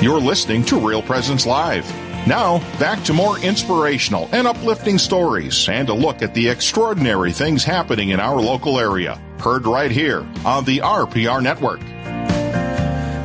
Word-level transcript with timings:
You're 0.00 0.20
listening 0.20 0.64
to 0.66 0.78
Real 0.78 1.02
Presence 1.02 1.44
Live. 1.44 1.84
Now, 2.24 2.58
back 2.78 3.02
to 3.02 3.12
more 3.12 3.36
inspirational 3.40 4.28
and 4.30 4.46
uplifting 4.46 4.96
stories 4.96 5.68
and 5.68 5.88
a 5.88 5.92
look 5.92 6.22
at 6.22 6.34
the 6.34 6.48
extraordinary 6.48 7.32
things 7.32 7.64
happening 7.64 8.10
in 8.10 8.20
our 8.20 8.40
local 8.40 8.78
area. 8.78 9.20
Heard 9.40 9.66
right 9.66 9.90
here 9.90 10.20
on 10.44 10.64
the 10.66 10.78
RPR 10.78 11.42
Network. 11.42 11.80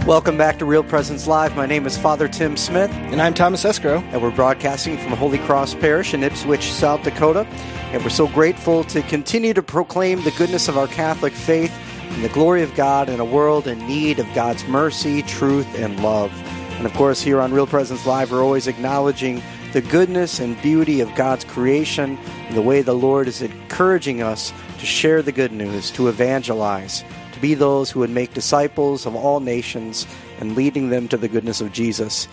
Welcome 0.07 0.36
back 0.36 0.57
to 0.57 0.65
Real 0.65 0.83
Presence 0.83 1.27
Live. 1.27 1.55
My 1.55 1.67
name 1.67 1.86
is 1.86 1.95
Father 1.95 2.27
Tim 2.27 2.57
Smith. 2.57 2.89
And 2.89 3.21
I'm 3.21 3.35
Thomas 3.35 3.63
Escrow. 3.65 3.99
And 3.99 4.19
we're 4.23 4.31
broadcasting 4.31 4.97
from 4.97 5.11
Holy 5.11 5.37
Cross 5.37 5.75
Parish 5.75 6.15
in 6.15 6.23
Ipswich, 6.23 6.71
South 6.71 7.03
Dakota. 7.03 7.45
And 7.91 8.01
we're 8.01 8.09
so 8.09 8.27
grateful 8.27 8.83
to 8.85 9.03
continue 9.03 9.53
to 9.53 9.61
proclaim 9.61 10.23
the 10.23 10.31
goodness 10.31 10.67
of 10.67 10.79
our 10.79 10.87
Catholic 10.87 11.33
faith 11.33 11.71
and 12.01 12.23
the 12.23 12.29
glory 12.29 12.63
of 12.63 12.73
God 12.73 13.09
in 13.09 13.19
a 13.19 13.25
world 13.25 13.67
in 13.67 13.77
need 13.87 14.17
of 14.17 14.26
God's 14.34 14.66
mercy, 14.66 15.21
truth, 15.21 15.67
and 15.77 16.02
love. 16.02 16.31
And 16.83 16.91
of 16.91 16.97
course, 16.97 17.21
here 17.21 17.39
on 17.39 17.53
Real 17.53 17.65
Presence 17.65 18.05
Live, 18.05 18.29
we're 18.29 18.43
always 18.43 18.67
acknowledging 18.67 19.41
the 19.71 19.79
goodness 19.79 20.41
and 20.41 20.61
beauty 20.61 20.99
of 20.99 21.15
God's 21.15 21.45
creation 21.45 22.17
and 22.49 22.57
the 22.57 22.61
way 22.61 22.81
the 22.81 22.93
Lord 22.93 23.29
is 23.29 23.41
encouraging 23.41 24.21
us 24.21 24.51
to 24.79 24.85
share 24.85 25.21
the 25.21 25.31
good 25.31 25.53
news, 25.53 25.91
to 25.91 26.09
evangelize, 26.09 27.05
to 27.31 27.39
be 27.39 27.53
those 27.53 27.89
who 27.89 28.01
would 28.01 28.09
make 28.09 28.33
disciples 28.33 29.05
of 29.05 29.15
all 29.15 29.39
nations 29.39 30.05
and 30.41 30.57
leading 30.57 30.89
them 30.89 31.07
to 31.07 31.15
the 31.15 31.29
goodness 31.29 31.61
of 31.61 31.71
Jesus. 31.71 32.27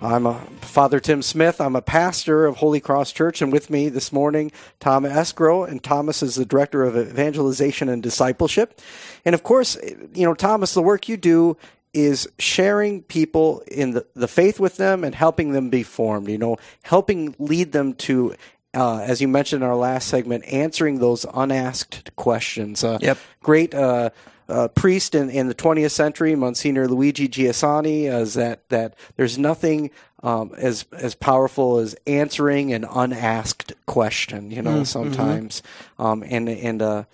I'm 0.00 0.24
a, 0.24 0.40
Father 0.62 0.98
Tim 0.98 1.20
Smith. 1.20 1.60
I'm 1.60 1.76
a 1.76 1.82
pastor 1.82 2.46
of 2.46 2.56
Holy 2.56 2.80
Cross 2.80 3.12
Church, 3.12 3.42
and 3.42 3.52
with 3.52 3.68
me 3.68 3.90
this 3.90 4.14
morning, 4.14 4.50
Tom 4.78 5.04
Escrow, 5.04 5.64
and 5.64 5.82
Thomas 5.82 6.22
is 6.22 6.36
the 6.36 6.46
director 6.46 6.84
of 6.84 6.96
evangelization 6.96 7.90
and 7.90 8.02
discipleship. 8.02 8.80
And 9.26 9.34
of 9.34 9.42
course, 9.42 9.76
you 10.14 10.24
know, 10.24 10.32
Thomas, 10.32 10.72
the 10.72 10.80
work 10.80 11.06
you 11.06 11.18
do 11.18 11.58
is 11.92 12.28
sharing 12.38 13.02
people 13.02 13.62
in 13.66 13.92
the, 13.92 14.06
the 14.14 14.28
faith 14.28 14.60
with 14.60 14.76
them 14.76 15.04
and 15.04 15.14
helping 15.14 15.52
them 15.52 15.70
be 15.70 15.82
formed, 15.82 16.28
you 16.28 16.38
know, 16.38 16.56
helping 16.82 17.34
lead 17.38 17.72
them 17.72 17.94
to, 17.94 18.34
uh, 18.74 18.98
as 18.98 19.20
you 19.20 19.28
mentioned 19.28 19.62
in 19.62 19.68
our 19.68 19.76
last 19.76 20.08
segment, 20.08 20.44
answering 20.46 20.98
those 20.98 21.26
unasked 21.34 22.14
questions. 22.16 22.84
Uh, 22.84 22.98
yep. 23.00 23.18
Great 23.42 23.74
uh, 23.74 24.10
uh 24.48 24.68
priest 24.68 25.14
in, 25.14 25.30
in 25.30 25.48
the 25.48 25.54
20th 25.54 25.90
century, 25.90 26.34
Monsignor 26.36 26.86
Luigi 26.86 27.28
Giussani, 27.28 28.04
is 28.04 28.34
that, 28.34 28.68
that 28.68 28.94
there's 29.16 29.38
nothing 29.38 29.90
um, 30.22 30.52
as 30.56 30.84
as 30.92 31.14
powerful 31.14 31.78
as 31.78 31.96
answering 32.06 32.72
an 32.72 32.84
unasked 32.84 33.72
question, 33.86 34.50
you 34.50 34.60
know, 34.62 34.70
mm-hmm. 34.70 34.84
sometimes. 34.84 35.62
Um, 35.98 36.22
and, 36.26 36.48
and, 36.48 36.82
uh, 36.82 37.04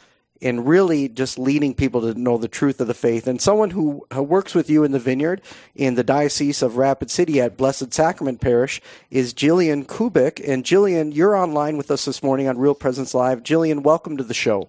and 0.43 0.67
really 0.67 1.09
just 1.09 1.39
leading 1.39 1.75
people 1.75 2.01
to 2.03 2.19
know 2.19 2.39
the 2.39 2.49
truth 2.49 2.81
of 2.81 2.87
the 2.87 2.95
faith. 2.95 3.27
And 3.27 3.41
someone 3.41 3.71
who 3.71 4.07
works 4.15 4.55
with 4.55 4.69
you 4.69 4.85
in 4.85 4.93
the 4.93 4.99
vineyard 4.99 5.41
in 5.75 5.95
the 5.95 6.05
Diocese 6.05 6.63
of 6.63 6.77
Rapid 6.77 7.11
City 7.11 7.41
at 7.41 7.57
Blessed 7.57 7.93
Sacrament 7.93 8.41
Parish 8.41 8.81
is 9.11 9.35
Jillian 9.35 9.87
Kubik. 9.87 10.43
And 10.47 10.65
Jillian, 10.65 11.15
you're 11.15 11.37
online 11.37 11.77
with 11.77 11.91
us 11.91 12.05
this 12.05 12.23
morning 12.23 12.49
on 12.49 12.59
Real 12.59 12.75
Presence 12.75 13.15
Live. 13.15 13.43
Jillian, 13.43 13.83
welcome 13.83 14.17
to 14.17 14.25
the 14.25 14.35
show. 14.35 14.69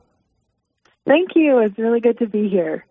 Thank 1.06 1.36
you. 1.36 1.60
It's 1.60 1.78
really 1.78 2.02
good 2.02 2.20
to 2.20 2.28
be 2.28 2.50
here. 2.50 2.86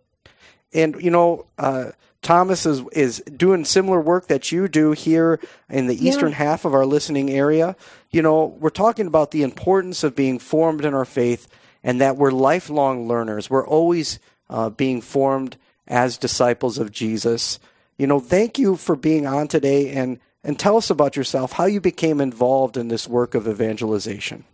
And 0.72 1.00
you 1.02 1.10
know, 1.10 1.46
uh, 1.58 1.92
Thomas 2.22 2.66
is 2.66 2.82
is 2.92 3.22
doing 3.36 3.64
similar 3.64 4.00
work 4.00 4.26
that 4.28 4.50
you 4.50 4.68
do 4.68 4.92
here 4.92 5.38
in 5.70 5.86
the 5.86 5.94
yeah. 5.94 6.10
eastern 6.10 6.32
half 6.32 6.64
of 6.64 6.74
our 6.74 6.84
listening 6.84 7.30
area. 7.30 7.76
You 8.10 8.22
know, 8.22 8.46
we're 8.58 8.70
talking 8.70 9.06
about 9.06 9.30
the 9.30 9.42
importance 9.42 10.02
of 10.02 10.16
being 10.16 10.38
formed 10.38 10.84
in 10.84 10.92
our 10.92 11.04
faith 11.04 11.46
and 11.86 12.00
that 12.00 12.16
we're 12.16 12.32
lifelong 12.32 13.06
learners. 13.06 13.48
We're 13.48 13.66
always 13.66 14.18
uh, 14.50 14.70
being 14.70 15.00
formed 15.00 15.56
as 15.86 16.18
disciples 16.18 16.78
of 16.78 16.90
Jesus. 16.90 17.60
You 17.96 18.08
know, 18.08 18.18
thank 18.18 18.58
you 18.58 18.74
for 18.74 18.96
being 18.96 19.24
on 19.24 19.46
today 19.46 19.92
and, 19.92 20.18
and 20.42 20.58
tell 20.58 20.76
us 20.76 20.90
about 20.90 21.14
yourself, 21.14 21.52
how 21.52 21.66
you 21.66 21.80
became 21.80 22.20
involved 22.20 22.76
in 22.76 22.88
this 22.88 23.06
work 23.06 23.36
of 23.36 23.46
evangelization. 23.46 24.44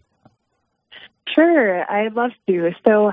Sure, 1.34 1.90
I'd 1.90 2.12
love 2.12 2.32
to. 2.48 2.72
So, 2.86 3.12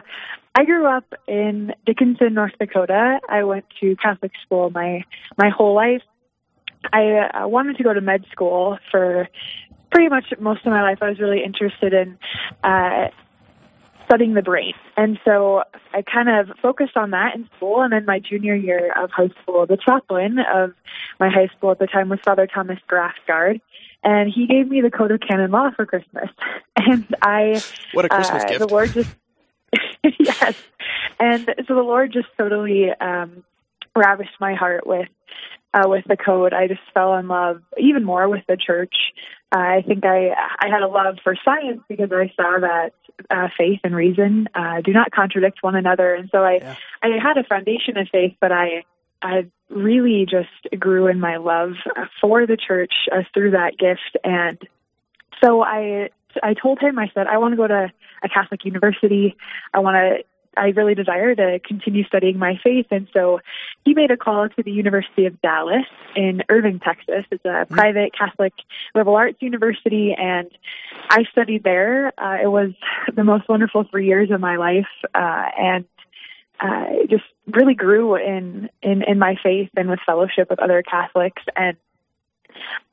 I 0.55 0.65
grew 0.65 0.85
up 0.85 1.13
in 1.27 1.73
Dickinson, 1.85 2.33
North 2.33 2.51
Dakota. 2.59 3.19
I 3.29 3.43
went 3.43 3.65
to 3.79 3.95
Catholic 3.95 4.31
school 4.43 4.71
my 4.71 5.05
my 5.37 5.49
whole 5.49 5.73
life. 5.73 6.01
I 6.91 7.29
uh, 7.33 7.47
wanted 7.47 7.77
to 7.77 7.83
go 7.83 7.93
to 7.93 8.01
med 8.01 8.25
school 8.31 8.77
for 8.91 9.29
pretty 9.91 10.09
much 10.09 10.25
most 10.39 10.65
of 10.65 10.71
my 10.73 10.81
life. 10.81 10.97
I 11.01 11.09
was 11.09 11.19
really 11.19 11.43
interested 11.45 11.93
in 11.93 12.17
uh, 12.63 13.09
studying 14.09 14.33
the 14.33 14.41
brain. 14.41 14.73
And 14.97 15.19
so 15.23 15.63
I 15.93 16.01
kind 16.01 16.29
of 16.29 16.57
focused 16.61 16.97
on 16.97 17.11
that 17.11 17.35
in 17.35 17.47
school. 17.55 17.81
And 17.81 17.93
then 17.93 18.05
my 18.05 18.19
junior 18.19 18.55
year 18.55 18.91
of 18.97 19.11
high 19.11 19.29
school, 19.41 19.65
the 19.67 19.77
chaplain 19.77 20.37
of 20.39 20.73
my 21.19 21.29
high 21.29 21.47
school 21.55 21.71
at 21.71 21.79
the 21.79 21.87
time 21.87 22.09
was 22.09 22.19
Father 22.25 22.47
Thomas 22.47 22.79
Grafsgaard. 22.89 23.61
And 24.03 24.31
he 24.33 24.47
gave 24.47 24.67
me 24.67 24.81
the 24.81 24.89
Code 24.89 25.11
of 25.11 25.19
Canon 25.19 25.51
Law 25.51 25.69
for 25.75 25.85
Christmas. 25.85 26.29
And 26.81 27.13
I. 27.21 27.61
What 27.91 28.05
a 28.05 28.09
Christmas 28.09 28.43
uh, 28.43 28.47
gift. 28.47 28.59
The 28.59 28.67
Lord 28.67 28.93
just. 28.93 29.09
yes. 30.19 30.55
And 31.19 31.45
so 31.67 31.75
the 31.75 31.81
Lord 31.81 32.13
just 32.13 32.29
totally 32.37 32.87
um, 33.01 33.43
ravished 33.93 34.39
my 34.39 34.55
heart 34.55 34.87
with 34.87 35.09
uh, 35.73 35.83
with 35.87 36.05
the 36.07 36.15
code. 36.15 36.53
I 36.53 36.67
just 36.67 36.79
fell 36.93 37.15
in 37.15 37.27
love 37.27 37.61
even 37.77 38.05
more 38.05 38.29
with 38.29 38.43
the 38.47 38.55
church. 38.55 38.95
Uh, 39.53 39.59
I 39.59 39.83
think 39.85 40.05
I 40.05 40.29
I 40.29 40.69
had 40.71 40.81
a 40.81 40.87
love 40.87 41.17
for 41.21 41.35
science 41.43 41.81
because 41.89 42.11
I 42.13 42.31
saw 42.35 42.59
that 42.61 42.93
uh, 43.29 43.47
faith 43.57 43.79
and 43.83 43.95
reason 43.95 44.47
uh, 44.55 44.81
do 44.81 44.91
not 44.91 45.11
contradict 45.11 45.59
one 45.61 45.75
another, 45.75 46.13
and 46.13 46.29
so 46.31 46.43
I 46.43 46.59
yeah. 46.61 46.75
I 47.03 47.07
had 47.21 47.37
a 47.37 47.43
foundation 47.43 47.97
of 47.97 48.07
faith, 48.11 48.35
but 48.39 48.51
I 48.51 48.83
I 49.21 49.47
really 49.69 50.25
just 50.29 50.79
grew 50.79 51.07
in 51.07 51.19
my 51.19 51.37
love 51.37 51.73
for 52.21 52.45
the 52.45 52.57
church 52.57 52.93
uh, 53.11 53.23
through 53.33 53.51
that 53.51 53.77
gift, 53.77 54.17
and 54.23 54.57
so 55.43 55.61
I 55.61 56.09
I 56.43 56.53
told 56.53 56.79
him 56.79 56.99
I 56.99 57.09
said 57.13 57.27
I 57.27 57.37
want 57.37 57.53
to 57.53 57.57
go 57.57 57.67
to 57.67 57.91
a 58.23 58.29
Catholic 58.29 58.65
university. 58.65 59.35
I 59.73 59.79
want 59.79 59.95
to 59.95 60.23
I 60.59 60.69
really 60.69 60.95
desire 60.95 61.33
to 61.35 61.59
continue 61.59 62.03
studying 62.03 62.37
my 62.37 62.59
faith. 62.63 62.87
And 62.91 63.07
so 63.13 63.39
he 63.85 63.93
made 63.93 64.11
a 64.11 64.17
call 64.17 64.49
to 64.49 64.63
the 64.63 64.71
University 64.71 65.25
of 65.25 65.41
Dallas 65.41 65.85
in 66.15 66.43
Irving, 66.49 66.79
Texas. 66.79 67.25
It's 67.31 67.45
a 67.45 67.47
mm-hmm. 67.47 67.73
private 67.73 68.11
Catholic 68.17 68.53
liberal 68.93 69.15
arts 69.15 69.41
university. 69.41 70.13
And 70.17 70.49
I 71.09 71.23
studied 71.31 71.63
there. 71.63 72.11
Uh, 72.17 72.37
it 72.43 72.47
was 72.47 72.71
the 73.15 73.23
most 73.23 73.47
wonderful 73.47 73.85
three 73.89 74.07
years 74.07 74.31
of 74.31 74.41
my 74.41 74.57
life. 74.57 74.87
Uh, 75.15 75.45
and 75.57 75.85
uh, 76.59 77.05
just 77.09 77.23
really 77.47 77.73
grew 77.73 78.15
in, 78.15 78.69
in, 78.81 79.01
in 79.03 79.17
my 79.17 79.35
faith 79.41 79.69
and 79.77 79.89
with 79.89 79.99
fellowship 80.05 80.49
with 80.49 80.59
other 80.59 80.83
Catholics. 80.83 81.41
And 81.55 81.77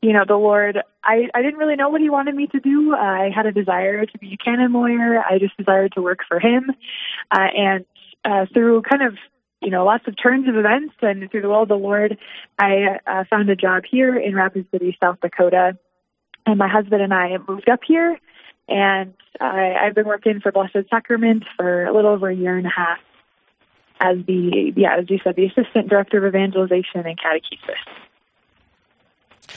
you 0.03 0.13
know, 0.13 0.25
the 0.27 0.37
Lord, 0.37 0.79
I, 1.03 1.29
I 1.35 1.43
didn't 1.43 1.59
really 1.59 1.77
know 1.77 1.89
what 1.89 2.01
He 2.01 2.11
wanted 2.11 2.35
me 2.35 2.47
to 2.49 2.61
do. 2.61 2.95
Uh, 2.95 2.97
I 2.97 3.31
had 3.35 3.47
a 3.47 3.53
desire 3.53 4.05
to 4.07 4.19
be 4.19 4.35
a 4.35 4.37
canon 4.37 4.73
lawyer. 4.73 5.23
I 5.23 5.39
just 5.39 5.57
desired 5.57 5.93
to 5.93 6.03
work 6.03 6.21
for 6.29 6.39
Him. 6.39 6.71
Uh, 7.31 7.47
and 7.57 7.85
uh, 8.25 8.47
through 8.53 8.83
kind 8.83 9.03
of, 9.03 9.15
you 9.61 9.71
know, 9.71 9.85
lots 9.85 10.07
of 10.07 10.15
turns 10.21 10.49
of 10.49 10.57
events 10.57 10.95
and 11.01 11.31
through 11.31 11.43
the 11.43 11.49
will 11.49 11.63
of 11.63 11.69
the 11.69 11.75
Lord, 11.75 12.19
I 12.59 12.99
uh, 13.07 13.25
found 13.31 13.49
a 13.51 13.57
job 13.57 13.85
here 13.91 14.17
in 14.17 14.35
Rapid 14.35 14.67
City, 14.71 14.97
South 15.03 15.19
Dakota. 15.21 15.79
And 16.45 16.59
my 16.59 16.69
husband 16.69 17.03
and 17.03 17.13
I 17.13 17.37
moved 17.49 17.69
up 17.69 17.81
here. 17.87 18.19
And 18.69 19.15
I, 19.41 19.75
I've 19.75 19.95
been 19.95 20.07
working 20.07 20.41
for 20.41 20.53
Blessed 20.53 20.89
Sacrament 20.91 21.45
for 21.57 21.85
a 21.85 21.95
little 21.95 22.11
over 22.11 22.29
a 22.29 22.35
year 22.35 22.57
and 22.57 22.67
a 22.67 22.71
half 22.71 22.99
as 24.01 24.19
the, 24.27 24.73
yeah, 24.77 24.97
as 24.99 25.09
you 25.09 25.19
said, 25.25 25.37
the 25.37 25.47
assistant 25.47 25.89
director 25.89 26.19
of 26.19 26.27
evangelization 26.27 27.07
and 27.07 27.19
catechesis. 27.19 28.06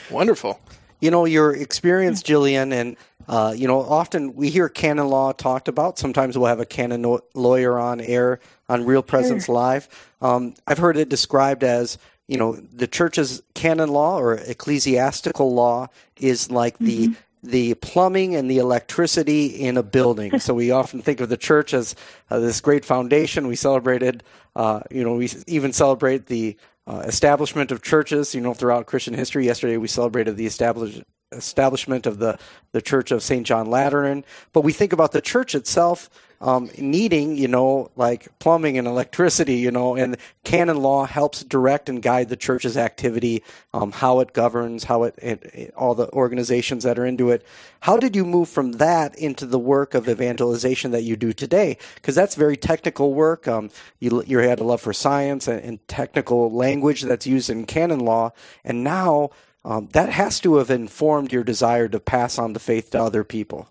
Wonderful. 0.10 0.60
You 1.00 1.12
know, 1.12 1.26
your 1.26 1.56
experience, 1.56 2.22
Jillian, 2.22 2.74
and, 2.74 2.98
uh, 3.28 3.54
you 3.56 3.68
know, 3.68 3.80
often 3.80 4.36
we 4.36 4.50
hear 4.50 4.68
canon 4.68 5.08
law 5.08 5.32
talked 5.32 5.68
about. 5.68 5.98
Sometimes 5.98 6.38
we'll 6.38 6.48
have 6.48 6.60
a 6.60 6.66
canon 6.66 7.20
lawyer 7.34 7.80
on 7.80 8.02
air 8.02 8.40
on 8.68 8.86
Real 8.86 9.04
Presence 9.04 9.46
sure. 9.46 9.56
Live. 9.56 10.14
Um, 10.22 10.56
I've 10.68 10.78
heard 10.78 10.98
it 10.98 11.08
described 11.10 11.64
as, 11.64 11.98
you 12.28 12.38
know, 12.38 12.56
the 12.56 12.88
church's 12.88 13.42
canon 13.54 13.90
law 13.90 14.20
or 14.20 14.34
ecclesiastical 14.34 15.54
law 15.54 15.88
is 16.18 16.52
like 16.52 16.78
the 16.80 17.08
mm-hmm 17.08 17.14
the 17.44 17.74
plumbing 17.76 18.36
and 18.36 18.50
the 18.50 18.58
electricity 18.58 19.48
in 19.48 19.78
a 19.78 19.84
building. 19.84 20.40
so 20.42 20.54
we 20.54 20.72
often 20.72 21.02
think 21.02 21.22
of 21.22 21.30
the 21.30 21.38
church 21.38 21.74
as 21.74 21.96
uh, 22.30 22.40
this 22.40 22.62
great 22.62 22.86
foundation. 22.86 23.48
We 23.48 23.56
celebrated, 23.56 24.24
uh, 24.56 24.82
you 24.92 25.04
know, 25.04 25.16
we 25.16 25.30
even 25.48 25.74
celebrate 25.74 26.26
the 26.26 26.58
uh, 26.90 27.00
establishment 27.06 27.72
of 27.72 27.84
churches, 27.84 28.34
you 28.34 28.42
know, 28.42 28.54
throughout 28.54 28.88
Christian 28.88 29.14
history. 29.14 29.46
Yesterday 29.46 29.78
we 29.78 29.88
celebrated 29.88 30.38
the 30.38 30.48
establish, 30.48 31.00
establishment 31.32 32.08
of 32.08 32.18
the, 32.18 32.40
the 32.72 32.82
Church 32.82 33.12
of 33.12 33.22
St. 33.22 33.46
John 33.46 33.70
Lateran. 33.70 34.26
But 34.54 34.62
we 34.62 34.74
think 34.74 34.92
about 34.92 35.12
the 35.12 35.22
church 35.22 35.54
itself 35.54 36.10
um, 36.42 36.70
needing, 36.78 37.36
you 37.36 37.48
know, 37.48 37.92
like 37.96 38.28
plumbing 38.40 38.78
and 38.78 38.88
electricity, 38.88 39.56
you 39.56 39.72
know, 39.72 39.96
and 39.96 40.18
canon 40.44 40.78
law 40.78 41.06
helps 41.06 41.44
direct 41.44 41.90
and 41.90 42.02
guide 42.02 42.30
the 42.30 42.38
church's 42.38 42.78
activity, 42.78 43.44
um, 43.74 43.92
how 43.92 44.20
it 44.20 44.34
governs, 44.34 44.86
how 44.86 45.04
it, 45.04 45.16
it, 45.18 45.44
it, 45.54 45.74
all 45.76 45.96
the 45.96 46.10
organizations 46.14 46.84
that 46.84 46.98
are 46.98 47.06
into 47.06 47.30
it. 47.30 47.46
How 47.82 47.98
did 47.98 48.16
you 48.16 48.26
move 48.26 48.48
from 48.48 48.74
that 48.74 49.18
into 49.18 49.46
the 49.46 49.60
work 49.60 49.94
of 49.94 50.08
evangelization 50.08 50.92
that 50.92 51.04
you 51.04 51.16
do 51.16 51.34
today? 51.34 51.78
Because 51.96 52.16
that's 52.16 52.36
very 52.36 52.56
technical 52.58 53.14
work. 53.14 53.48
Um, 53.48 53.70
you, 54.00 54.24
you 54.26 54.40
had 54.40 54.60
a 54.60 54.64
love 54.64 54.82
for 54.82 54.94
science 54.94 55.48
and, 55.48 55.62
and 55.62 55.88
technical 55.88 56.52
language 56.52 57.02
that's 57.02 57.28
used 57.28 57.50
in 57.50 57.66
canon 57.66 58.00
law, 58.00 58.32
and 58.64 58.84
now 58.84 59.32
um, 59.66 59.90
that 59.92 60.10
has 60.10 60.40
to 60.42 60.56
have 60.56 60.72
informed 60.72 61.34
your 61.34 61.44
desire 61.44 61.90
to 61.90 62.00
pass 62.00 62.40
on 62.40 62.54
the 62.54 62.60
faith 62.60 62.92
to 62.92 63.02
other 63.02 63.24
people. 63.24 63.68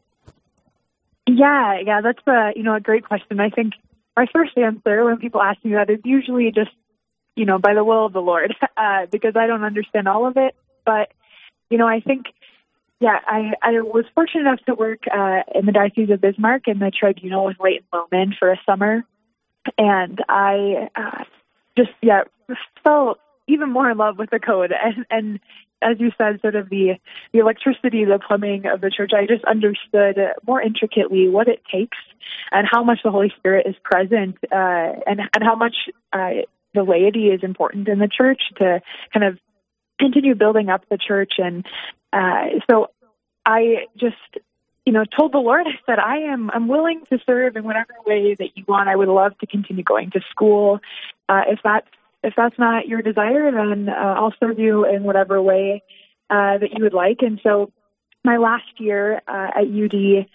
Yeah, 1.28 1.78
yeah, 1.84 2.00
that's 2.00 2.26
a 2.26 2.52
you 2.56 2.62
know 2.62 2.74
a 2.74 2.80
great 2.80 3.04
question. 3.04 3.38
I 3.38 3.50
think 3.50 3.74
my 4.16 4.26
first 4.32 4.56
answer 4.56 5.04
when 5.04 5.18
people 5.18 5.42
ask 5.42 5.62
me 5.62 5.74
that 5.74 5.90
is 5.90 6.00
usually 6.04 6.50
just 6.50 6.70
you 7.36 7.44
know 7.44 7.58
by 7.58 7.74
the 7.74 7.84
will 7.84 8.06
of 8.06 8.14
the 8.14 8.22
Lord 8.22 8.54
uh, 8.76 9.06
because 9.12 9.34
I 9.36 9.46
don't 9.46 9.62
understand 9.62 10.08
all 10.08 10.26
of 10.26 10.38
it. 10.38 10.56
But 10.86 11.12
you 11.68 11.76
know, 11.76 11.86
I 11.86 12.00
think 12.00 12.26
yeah, 12.98 13.18
I 13.26 13.52
I 13.62 13.72
was 13.82 14.06
fortunate 14.14 14.40
enough 14.40 14.60
to 14.66 14.74
work 14.74 15.00
uh, 15.12 15.42
in 15.54 15.66
the 15.66 15.72
Diocese 15.72 16.08
of 16.10 16.22
Bismarck 16.22 16.66
in 16.66 16.78
the 16.78 16.90
tribunal 16.90 17.48
in 17.48 17.56
Leighton 17.60 17.86
Lomond 17.92 18.36
for 18.38 18.50
a 18.50 18.60
summer, 18.64 19.04
and 19.76 20.24
I 20.30 20.88
uh, 20.96 21.24
just 21.76 21.90
yeah 22.00 22.22
fell 22.82 23.18
even 23.46 23.70
more 23.70 23.90
in 23.90 23.98
love 23.98 24.18
with 24.18 24.30
the 24.30 24.40
code 24.40 24.72
and 24.82 25.04
and 25.10 25.40
as 25.82 26.00
you 26.00 26.10
said, 26.18 26.40
sort 26.40 26.56
of 26.56 26.68
the 26.68 26.94
the 27.32 27.38
electricity, 27.38 28.04
the 28.04 28.18
plumbing 28.18 28.66
of 28.66 28.80
the 28.80 28.90
church. 28.90 29.12
I 29.14 29.26
just 29.26 29.44
understood 29.44 30.18
more 30.46 30.60
intricately 30.60 31.28
what 31.28 31.48
it 31.48 31.62
takes 31.70 31.98
and 32.52 32.66
how 32.70 32.82
much 32.82 33.00
the 33.04 33.10
Holy 33.10 33.32
Spirit 33.36 33.66
is 33.66 33.76
present, 33.82 34.36
uh, 34.52 34.92
and 35.06 35.20
and 35.20 35.42
how 35.42 35.54
much 35.54 35.76
uh, 36.12 36.42
the 36.74 36.82
laity 36.82 37.28
is 37.28 37.42
important 37.42 37.88
in 37.88 37.98
the 37.98 38.08
church 38.08 38.42
to 38.58 38.80
kind 39.12 39.24
of 39.24 39.38
continue 39.98 40.34
building 40.34 40.68
up 40.68 40.82
the 40.88 40.98
church. 40.98 41.34
And 41.38 41.66
uh, 42.12 42.60
so, 42.70 42.90
I 43.46 43.86
just 43.96 44.16
you 44.84 44.92
know 44.92 45.04
told 45.04 45.32
the 45.32 45.38
Lord, 45.38 45.66
I 45.66 45.78
said, 45.86 45.98
I 45.98 46.18
am 46.18 46.50
I'm 46.50 46.68
willing 46.68 47.02
to 47.10 47.18
serve 47.24 47.56
in 47.56 47.64
whatever 47.64 47.94
way 48.06 48.34
that 48.34 48.56
you 48.56 48.64
want. 48.66 48.88
I 48.88 48.96
would 48.96 49.08
love 49.08 49.38
to 49.38 49.46
continue 49.46 49.84
going 49.84 50.10
to 50.12 50.20
school. 50.30 50.80
Uh, 51.28 51.42
if 51.48 51.60
that's 51.62 51.88
if 52.22 52.34
that's 52.36 52.58
not 52.58 52.88
your 52.88 53.02
desire, 53.02 53.50
then 53.52 53.88
uh, 53.88 53.92
I'll 53.92 54.34
serve 54.40 54.58
you 54.58 54.84
in 54.84 55.04
whatever 55.04 55.40
way 55.40 55.82
uh, 56.30 56.58
that 56.58 56.70
you 56.76 56.84
would 56.84 56.94
like. 56.94 57.18
And 57.20 57.40
so, 57.42 57.72
my 58.24 58.36
last 58.36 58.64
year 58.78 59.22
uh, 59.28 59.50
at 59.54 59.64
UD, 59.64 60.26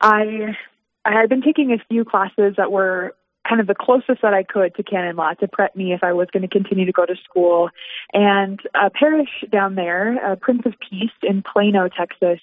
I 0.00 0.56
I 1.04 1.12
had 1.12 1.28
been 1.28 1.42
taking 1.42 1.72
a 1.72 1.84
few 1.88 2.04
classes 2.04 2.54
that 2.56 2.70
were 2.70 3.14
kind 3.46 3.60
of 3.60 3.66
the 3.66 3.74
closest 3.74 4.22
that 4.22 4.32
I 4.32 4.42
could 4.42 4.74
to 4.76 4.82
canon 4.82 5.16
law 5.16 5.34
to 5.34 5.48
prep 5.48 5.76
me 5.76 5.92
if 5.92 6.02
I 6.02 6.12
was 6.12 6.28
going 6.32 6.42
to 6.42 6.48
continue 6.48 6.86
to 6.86 6.92
go 6.92 7.04
to 7.04 7.14
school. 7.28 7.68
And 8.12 8.58
a 8.74 8.88
parish 8.88 9.44
down 9.50 9.74
there, 9.74 10.18
uh, 10.24 10.36
Prince 10.36 10.62
of 10.64 10.74
Peace 10.88 11.12
in 11.22 11.42
Plano, 11.42 11.88
Texas, 11.88 12.40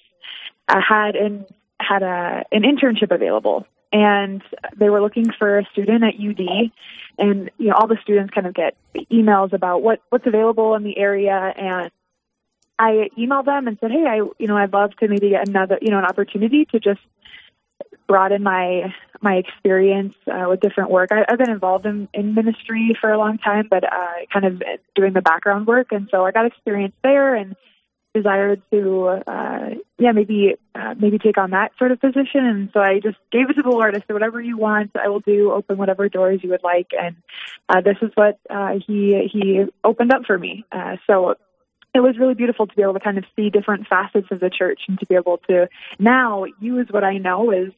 uh, 0.68 0.80
had 0.86 1.16
an 1.16 1.46
had 1.80 2.02
a 2.02 2.44
an 2.52 2.62
internship 2.62 3.10
available 3.10 3.66
and 3.92 4.42
they 4.76 4.88
were 4.88 5.00
looking 5.00 5.30
for 5.38 5.58
a 5.58 5.64
student 5.72 6.02
at 6.02 6.14
UD 6.14 6.70
and 7.18 7.50
you 7.58 7.68
know 7.68 7.74
all 7.74 7.86
the 7.86 7.98
students 8.02 8.32
kind 8.32 8.46
of 8.46 8.54
get 8.54 8.74
emails 9.10 9.52
about 9.52 9.82
what 9.82 10.00
what's 10.10 10.26
available 10.26 10.74
in 10.74 10.82
the 10.82 10.98
area. 10.98 11.52
And 11.56 11.90
I 12.78 13.10
emailed 13.18 13.44
them 13.44 13.68
and 13.68 13.78
said, 13.80 13.90
"Hey, 13.90 14.04
I 14.06 14.16
you 14.38 14.48
know 14.48 14.56
I'd 14.56 14.72
love 14.72 14.96
to 14.96 15.08
maybe 15.08 15.30
get 15.30 15.48
another 15.48 15.78
you 15.80 15.90
know 15.90 15.98
an 15.98 16.04
opportunity 16.04 16.64
to 16.66 16.80
just 16.80 17.00
broaden 18.08 18.42
my 18.42 18.94
my 19.20 19.36
experience 19.36 20.14
uh, 20.26 20.46
with 20.48 20.60
different 20.60 20.90
work. 20.90 21.10
I, 21.12 21.24
I've 21.28 21.38
been 21.38 21.50
involved 21.50 21.86
in, 21.86 22.08
in 22.12 22.34
ministry 22.34 22.96
for 23.00 23.10
a 23.10 23.18
long 23.18 23.38
time, 23.38 23.68
but 23.70 23.84
uh, 23.84 24.26
kind 24.32 24.44
of 24.44 24.62
doing 24.94 25.12
the 25.12 25.22
background 25.22 25.66
work, 25.66 25.92
and 25.92 26.08
so 26.10 26.24
I 26.24 26.32
got 26.32 26.46
experience 26.46 26.94
there 27.02 27.34
and 27.34 27.54
desired 28.14 28.60
to 28.70 29.06
uh 29.26 29.70
yeah 29.98 30.12
maybe 30.12 30.54
uh, 30.74 30.94
maybe 30.98 31.18
take 31.18 31.38
on 31.38 31.50
that 31.50 31.72
sort 31.78 31.92
of 31.92 32.00
position. 32.00 32.44
And 32.44 32.70
so 32.72 32.80
i 32.80 33.00
just 33.00 33.16
gave 33.30 33.48
it 33.50 33.54
to 33.54 33.62
the 33.62 33.70
lord. 33.70 33.96
I 33.96 34.00
said 34.00 34.12
whatever 34.12 34.40
you 34.40 34.56
want 34.58 34.90
i 35.02 35.08
will 35.08 35.20
do. 35.20 35.52
Open 35.52 35.78
whatever 35.78 36.08
doors 36.08 36.40
you 36.42 36.50
would 36.50 36.64
like. 36.64 36.88
And 37.00 37.16
uh 37.68 37.80
this 37.80 37.96
is 38.02 38.10
what 38.14 38.38
uh 38.50 38.74
he 38.86 39.28
he 39.32 39.64
opened 39.84 40.12
up 40.12 40.22
for 40.26 40.38
me. 40.38 40.64
Uh 40.72 40.96
so 41.06 41.34
it 41.94 42.00
was 42.00 42.18
really 42.18 42.34
beautiful 42.34 42.66
to 42.66 42.74
be 42.74 42.82
able 42.82 42.94
to 42.94 43.00
kind 43.00 43.18
of 43.18 43.24
see 43.36 43.50
different 43.50 43.86
facets 43.86 44.28
of 44.30 44.40
the 44.40 44.50
church 44.50 44.80
and 44.88 44.98
to 44.98 45.06
be 45.06 45.14
able 45.14 45.38
to 45.48 45.68
now 45.98 46.44
use 46.58 46.86
what 46.90 47.04
i 47.04 47.18
know 47.18 47.50
is 47.50 47.70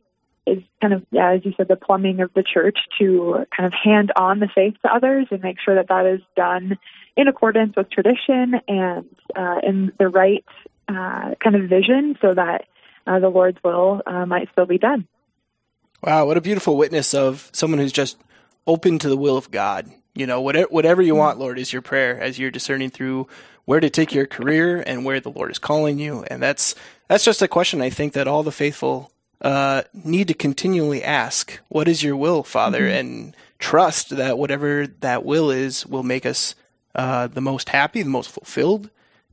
is 0.46 0.62
kind 0.80 0.92
of, 0.92 1.04
yeah, 1.10 1.32
as 1.32 1.44
you 1.44 1.54
said, 1.56 1.68
the 1.68 1.76
plumbing 1.76 2.20
of 2.20 2.32
the 2.34 2.42
church 2.42 2.78
to 2.98 3.46
kind 3.56 3.66
of 3.66 3.72
hand 3.72 4.12
on 4.16 4.40
the 4.40 4.48
faith 4.54 4.74
to 4.82 4.94
others 4.94 5.26
and 5.30 5.42
make 5.42 5.56
sure 5.60 5.74
that 5.74 5.88
that 5.88 6.06
is 6.06 6.20
done 6.36 6.78
in 7.16 7.28
accordance 7.28 7.74
with 7.76 7.90
tradition 7.90 8.60
and 8.68 9.06
uh, 9.36 9.60
in 9.62 9.92
the 9.98 10.08
right 10.08 10.44
uh, 10.88 11.34
kind 11.40 11.56
of 11.56 11.68
vision 11.68 12.16
so 12.20 12.34
that 12.34 12.66
uh, 13.06 13.18
the 13.18 13.28
Lord's 13.28 13.58
will 13.64 14.02
uh, 14.06 14.26
might 14.26 14.50
still 14.52 14.66
be 14.66 14.78
done. 14.78 15.06
Wow, 16.02 16.26
what 16.26 16.36
a 16.36 16.42
beautiful 16.42 16.76
witness 16.76 17.14
of 17.14 17.48
someone 17.52 17.78
who's 17.78 17.92
just 17.92 18.18
open 18.66 18.98
to 18.98 19.08
the 19.08 19.16
will 19.16 19.36
of 19.36 19.50
God. 19.50 19.90
You 20.14 20.26
know, 20.26 20.40
whatever, 20.40 20.68
whatever 20.68 21.02
you 21.02 21.14
want, 21.14 21.38
Lord, 21.38 21.58
is 21.58 21.72
your 21.72 21.82
prayer 21.82 22.20
as 22.20 22.38
you're 22.38 22.50
discerning 22.50 22.90
through 22.90 23.26
where 23.64 23.80
to 23.80 23.90
take 23.90 24.12
your 24.12 24.26
career 24.26 24.82
and 24.86 25.04
where 25.04 25.20
the 25.20 25.30
Lord 25.30 25.50
is 25.50 25.58
calling 25.58 25.98
you. 25.98 26.24
And 26.24 26.42
that's 26.42 26.74
that's 27.08 27.24
just 27.24 27.42
a 27.42 27.48
question 27.48 27.80
I 27.80 27.90
think 27.90 28.12
that 28.12 28.28
all 28.28 28.42
the 28.42 28.52
faithful 28.52 29.10
uh, 29.40 29.82
need 29.92 30.28
to 30.28 30.34
continually 30.34 31.02
ask, 31.02 31.60
"What 31.68 31.88
is 31.88 32.02
your 32.02 32.16
will, 32.16 32.42
Father?" 32.42 32.82
Mm-hmm. 32.82 32.98
and 32.98 33.36
trust 33.58 34.10
that 34.10 34.36
whatever 34.36 34.86
that 34.86 35.24
will 35.24 35.50
is 35.50 35.86
will 35.86 36.02
make 36.02 36.26
us 36.26 36.54
uh, 36.94 37.26
the 37.26 37.40
most 37.40 37.70
happy, 37.70 38.02
the 38.02 38.10
most 38.10 38.30
fulfilled 38.30 38.90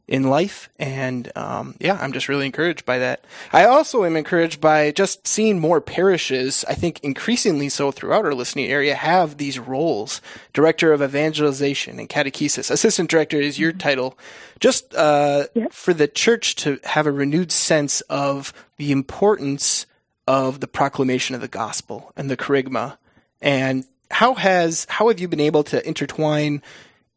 in 0.07 0.24
life. 0.24 0.69
And 0.77 1.31
um, 1.38 1.75
yeah, 1.80 1.98
I'm 2.00 2.12
just 2.12 2.27
really 2.27 2.45
encouraged 2.45 2.86
by 2.86 2.98
that. 3.00 3.24
I 3.53 3.65
also 3.65 4.03
am 4.03 4.18
encouraged 4.18 4.59
by 4.59 4.92
just 4.92 5.25
seeing 5.25 5.59
more 5.59 5.80
parishes, 5.80 6.65
I 6.68 6.74
think 6.74 7.00
increasingly 7.01 7.69
so 7.69 7.92
throughout 7.92 8.25
our 8.25 8.33
listening 8.33 8.69
area, 8.69 8.94
have 8.95 9.38
these 9.38 9.57
roles. 9.57 10.21
Director 10.54 10.92
of 10.92 11.01
Evangelization 11.01 11.97
and 11.97 12.09
Catechesis. 12.09 12.69
Assistant 12.69 13.09
Director 13.09 13.38
is 13.39 13.57
your 13.57 13.71
mm-hmm. 13.71 13.80
title. 13.80 14.18
Just 14.59 14.94
uh, 14.95 15.45
for 15.71 15.94
the 15.94 16.07
church 16.07 16.56
to 16.57 16.80
have 16.83 17.07
a 17.07 17.12
renewed 17.12 17.51
sense 17.51 18.01
of 18.01 18.54
the 18.77 18.92
importance 18.92 19.86
of 20.31 20.62
the 20.62 20.68
proclamation 20.68 21.36
of 21.36 21.42
the 21.42 21.50
gospel 21.50 22.13
and 22.16 22.31
the 22.31 22.38
kerygma. 22.38 22.98
And 23.42 23.83
how 24.10 24.33
has 24.36 24.88
how 24.89 25.10
have 25.10 25.19
you 25.19 25.28
been 25.28 25.42
able 25.42 25.66
to 25.66 25.86
intertwine 25.86 26.62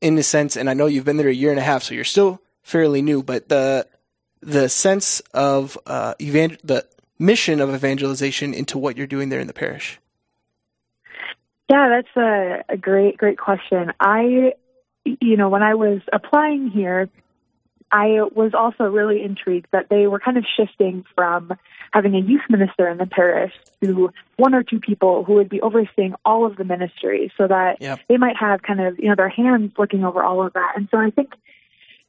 in 0.01 0.19
a 0.19 0.23
sense, 0.25 0.57
and 0.57 0.69
I 0.69 0.75
know 0.75 0.87
you've 0.87 1.05
been 1.05 1.17
there 1.17 1.29
a 1.29 1.33
year 1.33 1.51
and 1.51 1.59
a 1.61 1.63
half, 1.63 1.85
so 1.85 1.95
you're 1.95 2.03
still 2.03 2.41
fairly 2.65 3.03
new, 3.03 3.23
but 3.23 3.49
the 3.49 3.87
the 4.41 4.69
sense 4.69 5.21
of 5.33 5.79
uh, 5.87 6.15
evangel- 6.21 6.59
the 6.65 6.85
mission 7.17 7.61
of 7.61 7.73
evangelization 7.73 8.53
into 8.53 8.79
what 8.79 8.97
you're 8.97 9.07
doing 9.07 9.29
there 9.29 9.41
in 9.41 9.47
the 9.47 9.55
parish? 9.55 10.01
Yeah, 11.71 11.89
that's 11.89 12.17
a, 12.17 12.65
a 12.69 12.77
great, 12.77 13.17
great 13.17 13.39
question. 13.39 13.93
I, 14.01 14.55
you 15.05 15.37
know, 15.37 15.49
when 15.49 15.63
I 15.63 15.75
was 15.75 16.01
applying 16.13 16.69
here, 16.69 17.09
I 17.93 18.23
was 18.35 18.53
also 18.55 18.85
really 18.85 19.23
intrigued 19.23 19.69
that 19.71 19.89
they 19.89 20.09
were 20.09 20.19
kind 20.19 20.37
of 20.37 20.45
shifting 20.57 21.05
from 21.15 21.53
having 21.95 22.17
a 22.17 22.19
youth 22.19 22.43
minister 22.51 22.89
in 22.89 22.99
the 22.99 23.07
parish 23.07 23.53
to 23.81 24.11
one 24.37 24.53
or 24.53 24.65
two 24.65 24.81
people 24.81 25.23
who 25.23 25.35
would 25.35 25.49
be 25.49 25.61
overseeing 25.61 26.13
all 26.25 26.45
of 26.45 26.57
the 26.57 26.65
ministry 26.65 27.33
so 27.39 27.47
that 27.47 27.81
yep. 27.81 28.01
they 28.09 28.17
might 28.17 28.37
have 28.37 28.63
kind 28.63 28.81
of, 28.81 28.99
you 28.99 29.09
know, 29.09 29.15
their 29.17 29.29
hands 29.29 29.73
looking 29.79 30.05
over 30.05 30.21
all 30.21 30.45
of 30.45 30.53
that. 30.55 30.73
And 30.75 30.89
so 30.91 30.99
I 30.99 31.11
think 31.11 31.35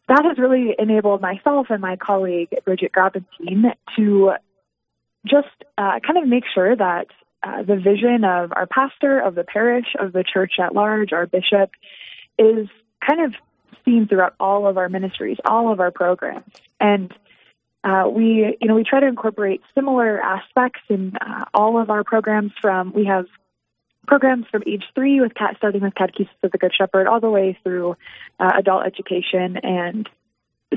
that 0.10 0.25
has 0.25 0.39
really 0.39 0.75
enabled 0.80 1.22
myself 1.22 1.68
and 1.70 1.82
my 1.82 1.98
colleague, 1.98 2.50
Bridget 2.65 2.94
Grabentine, 2.94 3.74
to 3.96 4.32
just 5.24 5.48
uh, 5.77 6.00
kind 6.06 6.18
of 6.18 6.27
make 6.27 6.46
sure 6.51 6.75
that 6.75 7.08
uh, 7.44 7.62
the 7.62 7.75
vision 7.75 8.24
of 8.24 8.54
our 8.56 8.65
pastor, 8.65 9.20
of 9.20 9.36
the 9.36 9.44
parish, 9.44 9.86
of 10.00 10.13
the 10.13 10.24
church 10.24 10.54
at 10.60 10.74
large, 10.74 11.13
our 11.13 11.27
bishop, 11.27 11.70
is 12.39 12.68
kind 13.08 13.24
of 13.24 13.34
seen 13.84 14.08
throughout 14.08 14.34
all 14.39 14.65
of 14.65 14.80
our 14.80 14.89
ministries, 14.89 15.38
all 15.46 15.72
of 15.72 15.80
our 15.80 15.92
programs. 15.92 16.51
And 16.80 17.13
uh, 17.86 18.10
we, 18.10 18.58
you 18.60 18.68
know, 18.68 18.74
we 18.74 18.84
try 18.84 19.00
to 19.00 19.08
incorporate 19.08 19.62
similar 19.75 20.20
aspects 20.20 20.82
in 20.89 21.15
uh, 21.22 21.46
all 21.54 21.80
of 21.80 21.92
our 21.92 22.04
programs. 22.04 22.51
From 22.60 22.92
we 22.94 23.06
have 23.06 23.27
programs 24.08 24.46
from 24.51 24.63
age 24.65 24.84
three 24.96 25.22
with 25.22 25.36
cat 25.36 25.56
starting 25.58 25.82
with 25.82 25.94
catechesis 25.94 26.30
of 26.42 26.51
the 26.51 26.58
Good 26.58 26.74
Shepherd 26.75 27.06
all 27.06 27.20
the 27.20 27.30
way 27.30 27.58
through 27.63 27.96
uh, 28.39 28.51
adult 28.58 28.88
education, 28.88 29.58
and 29.58 30.10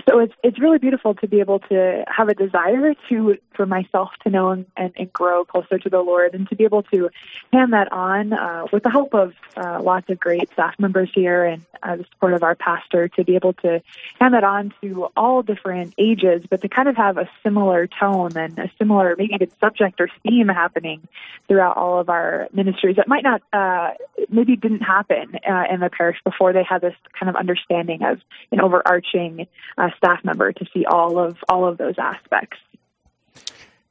so 0.09 0.19
it's 0.21 0.35
it's 0.43 0.59
really 0.61 0.79
beautiful 0.79 1.15
to 1.15 1.27
be 1.27 1.41
able 1.41 1.61
to 1.61 2.05
have 2.07 2.29
a 2.29 2.35
desire 2.35 2.95
to 3.09 3.37
for 3.55 3.67
myself 3.67 4.11
to 4.23 4.31
know 4.31 4.51
and, 4.51 4.67
and, 4.77 4.93
and 4.97 5.13
grow 5.13 5.45
closer 5.45 5.79
to 5.79 5.89
the 5.89 6.01
Lord, 6.01 6.35
and 6.35 6.49
to 6.51 6.57
be 6.57 6.65
able 6.65 6.83
to 6.85 7.09
hand 7.53 7.73
that 7.73 7.91
on 7.91 8.33
uh, 8.33 8.67
with 8.73 8.83
the 8.83 8.91
help 8.91 9.15
of 9.15 9.33
uh, 9.57 9.81
lots 9.83 10.09
of 10.11 10.21
great 10.21 10.51
staff 10.53 10.75
members 10.79 11.11
here 11.15 11.45
and 11.45 11.65
uh, 11.83 11.97
the 11.97 12.05
support 12.13 12.35
of 12.35 12.43
our 12.43 12.55
pastor 12.55 13.09
to 13.09 13.25
be 13.25 13.35
able 13.35 13.55
to 13.55 13.81
hand 14.21 14.35
that 14.35 14.45
on 14.45 14.73
to 14.83 15.09
all 15.17 15.43
different 15.43 15.95
ages, 15.99 16.43
but 16.49 16.61
to 16.61 16.69
kind 16.69 16.89
of 16.89 16.97
have 16.97 17.17
a 17.17 17.29
similar 17.43 17.87
tone 17.87 18.37
and 18.37 18.59
a 18.59 18.71
similar 18.79 19.15
maybe 19.17 19.35
even 19.35 19.51
subject 19.59 20.01
or 20.01 20.09
theme 20.23 20.49
happening 20.49 21.07
throughout 21.49 21.77
all 21.77 21.99
of 21.99 22.09
our 22.09 22.49
ministries 22.53 22.97
that 22.97 23.09
might 23.09 23.25
not 23.25 23.43
uh, 23.53 23.91
maybe 24.29 24.55
didn't 24.55 24.81
happen 24.81 25.35
uh, 25.49 25.65
in 25.71 25.81
the 25.81 25.91
parish 25.91 26.19
before. 26.25 26.53
They 26.53 26.63
had 26.63 26.83
this 26.83 26.95
kind 27.19 27.31
of 27.31 27.37
understanding 27.37 28.03
of 28.03 28.21
an 28.53 28.61
overarching 28.61 29.47
uh, 29.79 29.89
staff 29.97 30.25
member 30.25 30.53
to 30.53 30.67
see 30.75 30.85
all 30.85 31.19
of 31.19 31.37
all 31.49 31.67
of 31.67 31.79
those 31.79 31.95
aspects. 31.99 32.59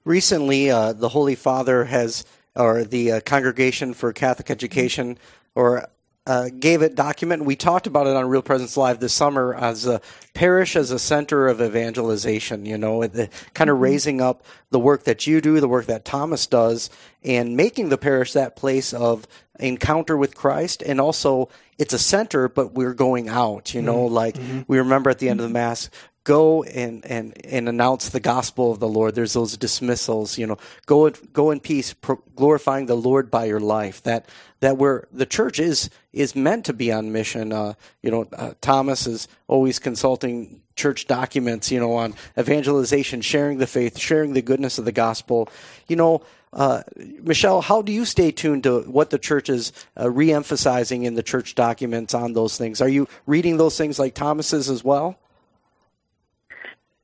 Recently, 0.04 0.70
uh, 0.70 0.94
the 0.94 1.10
Holy 1.10 1.36
Father 1.36 1.86
has, 1.86 2.26
or 2.56 2.84
the 2.84 3.14
uh, 3.14 3.20
Congregation 3.22 3.94
for 3.94 4.14
Catholic 4.14 4.50
Education, 4.50 5.18
or 5.56 5.88
uh, 6.28 6.50
gave 6.50 6.82
it 6.82 6.94
document. 6.94 7.46
We 7.46 7.56
talked 7.56 7.88
about 7.88 8.06
it 8.06 8.18
on 8.18 8.28
Real 8.28 8.42
Presence 8.42 8.76
Live 8.76 9.00
this 9.00 9.14
summer 9.14 9.56
as 9.56 9.88
a 9.88 10.02
parish 10.34 10.76
as 10.76 10.92
a 10.92 11.00
center 11.00 11.48
of 11.48 11.62
evangelization. 11.62 12.66
You 12.66 12.78
know, 12.78 13.08
the, 13.08 13.30
kind 13.54 13.70
of 13.70 13.76
mm-hmm. 13.76 13.84
raising 13.84 14.22
up 14.22 14.44
the 14.70 14.78
work 14.80 15.06
that 15.06 15.26
you 15.26 15.40
do, 15.40 15.62
the 15.62 15.70
work 15.70 15.86
that 15.86 16.04
Thomas 16.04 16.46
does, 16.46 16.90
and 17.24 17.56
making 17.56 17.88
the 17.88 17.98
parish 17.98 18.34
that 18.34 18.58
place 18.58 18.94
of 18.94 19.26
encounter 19.58 20.18
with 20.18 20.36
Christ, 20.36 20.84
and 20.86 21.00
also 21.00 21.48
it's 21.78 21.94
a 21.94 22.00
center, 22.00 22.50
but 22.50 22.74
we're 22.74 22.94
going 22.94 23.30
out. 23.30 23.74
You 23.74 23.82
know, 23.82 24.06
mm-hmm. 24.06 24.16
like 24.16 24.36
mm-hmm. 24.36 24.62
we 24.68 24.80
remember 24.80 25.10
at 25.10 25.20
the 25.20 25.30
end 25.30 25.40
of 25.40 25.48
the 25.48 25.54
mass, 25.54 25.90
go 26.28 26.62
and, 26.64 27.06
and, 27.06 27.34
and 27.46 27.70
announce 27.70 28.10
the 28.10 28.20
gospel 28.20 28.70
of 28.70 28.82
the 28.82 28.88
Lord. 28.88 29.16
There's 29.16 29.32
those 29.32 29.56
dismissals, 29.56 30.38
you 30.38 30.46
know, 30.46 30.58
go, 30.86 31.10
go 31.10 31.52
in 31.52 31.62
peace, 31.62 31.94
pro- 31.94 32.22
glorifying 32.36 32.88
the 32.88 32.98
Lord 32.98 33.32
by 33.32 33.46
your 33.46 33.62
life. 33.62 34.04
That, 34.04 34.28
that 34.60 34.78
we're, 34.78 35.06
the 35.14 35.26
church 35.26 35.58
is, 35.58 35.90
is 36.12 36.36
meant 36.36 36.66
to 36.66 36.74
be 36.74 36.92
on 36.92 37.14
mission. 37.14 37.54
Uh, 37.54 37.76
you 38.04 38.12
know, 38.12 38.28
uh, 38.34 38.56
Thomas 38.60 39.08
is 39.08 39.30
always 39.48 39.80
consulting 39.80 40.62
church 40.76 41.08
documents, 41.08 41.72
you 41.72 41.80
know, 41.80 41.94
on 41.94 42.14
evangelization, 42.38 43.22
sharing 43.22 43.58
the 43.60 43.66
faith, 43.66 43.98
sharing 43.98 44.34
the 44.34 44.42
goodness 44.42 44.78
of 44.78 44.84
the 44.84 44.92
gospel. 44.92 45.48
You 45.88 45.96
know, 45.96 46.24
uh, 46.52 46.84
Michelle, 47.22 47.62
how 47.62 47.82
do 47.82 47.94
you 47.94 48.04
stay 48.04 48.32
tuned 48.32 48.64
to 48.64 48.82
what 48.82 49.12
the 49.12 49.18
church 49.18 49.48
is 49.48 49.72
uh, 49.98 50.12
re-emphasizing 50.12 51.04
in 51.04 51.16
the 51.16 51.24
church 51.24 51.56
documents 51.56 52.14
on 52.14 52.34
those 52.34 52.58
things? 52.58 52.82
Are 52.82 52.90
you 52.90 53.08
reading 53.26 53.56
those 53.56 53.78
things 53.78 53.98
like 53.98 54.14
Thomas's 54.14 54.70
as 54.70 54.84
well? 54.84 55.18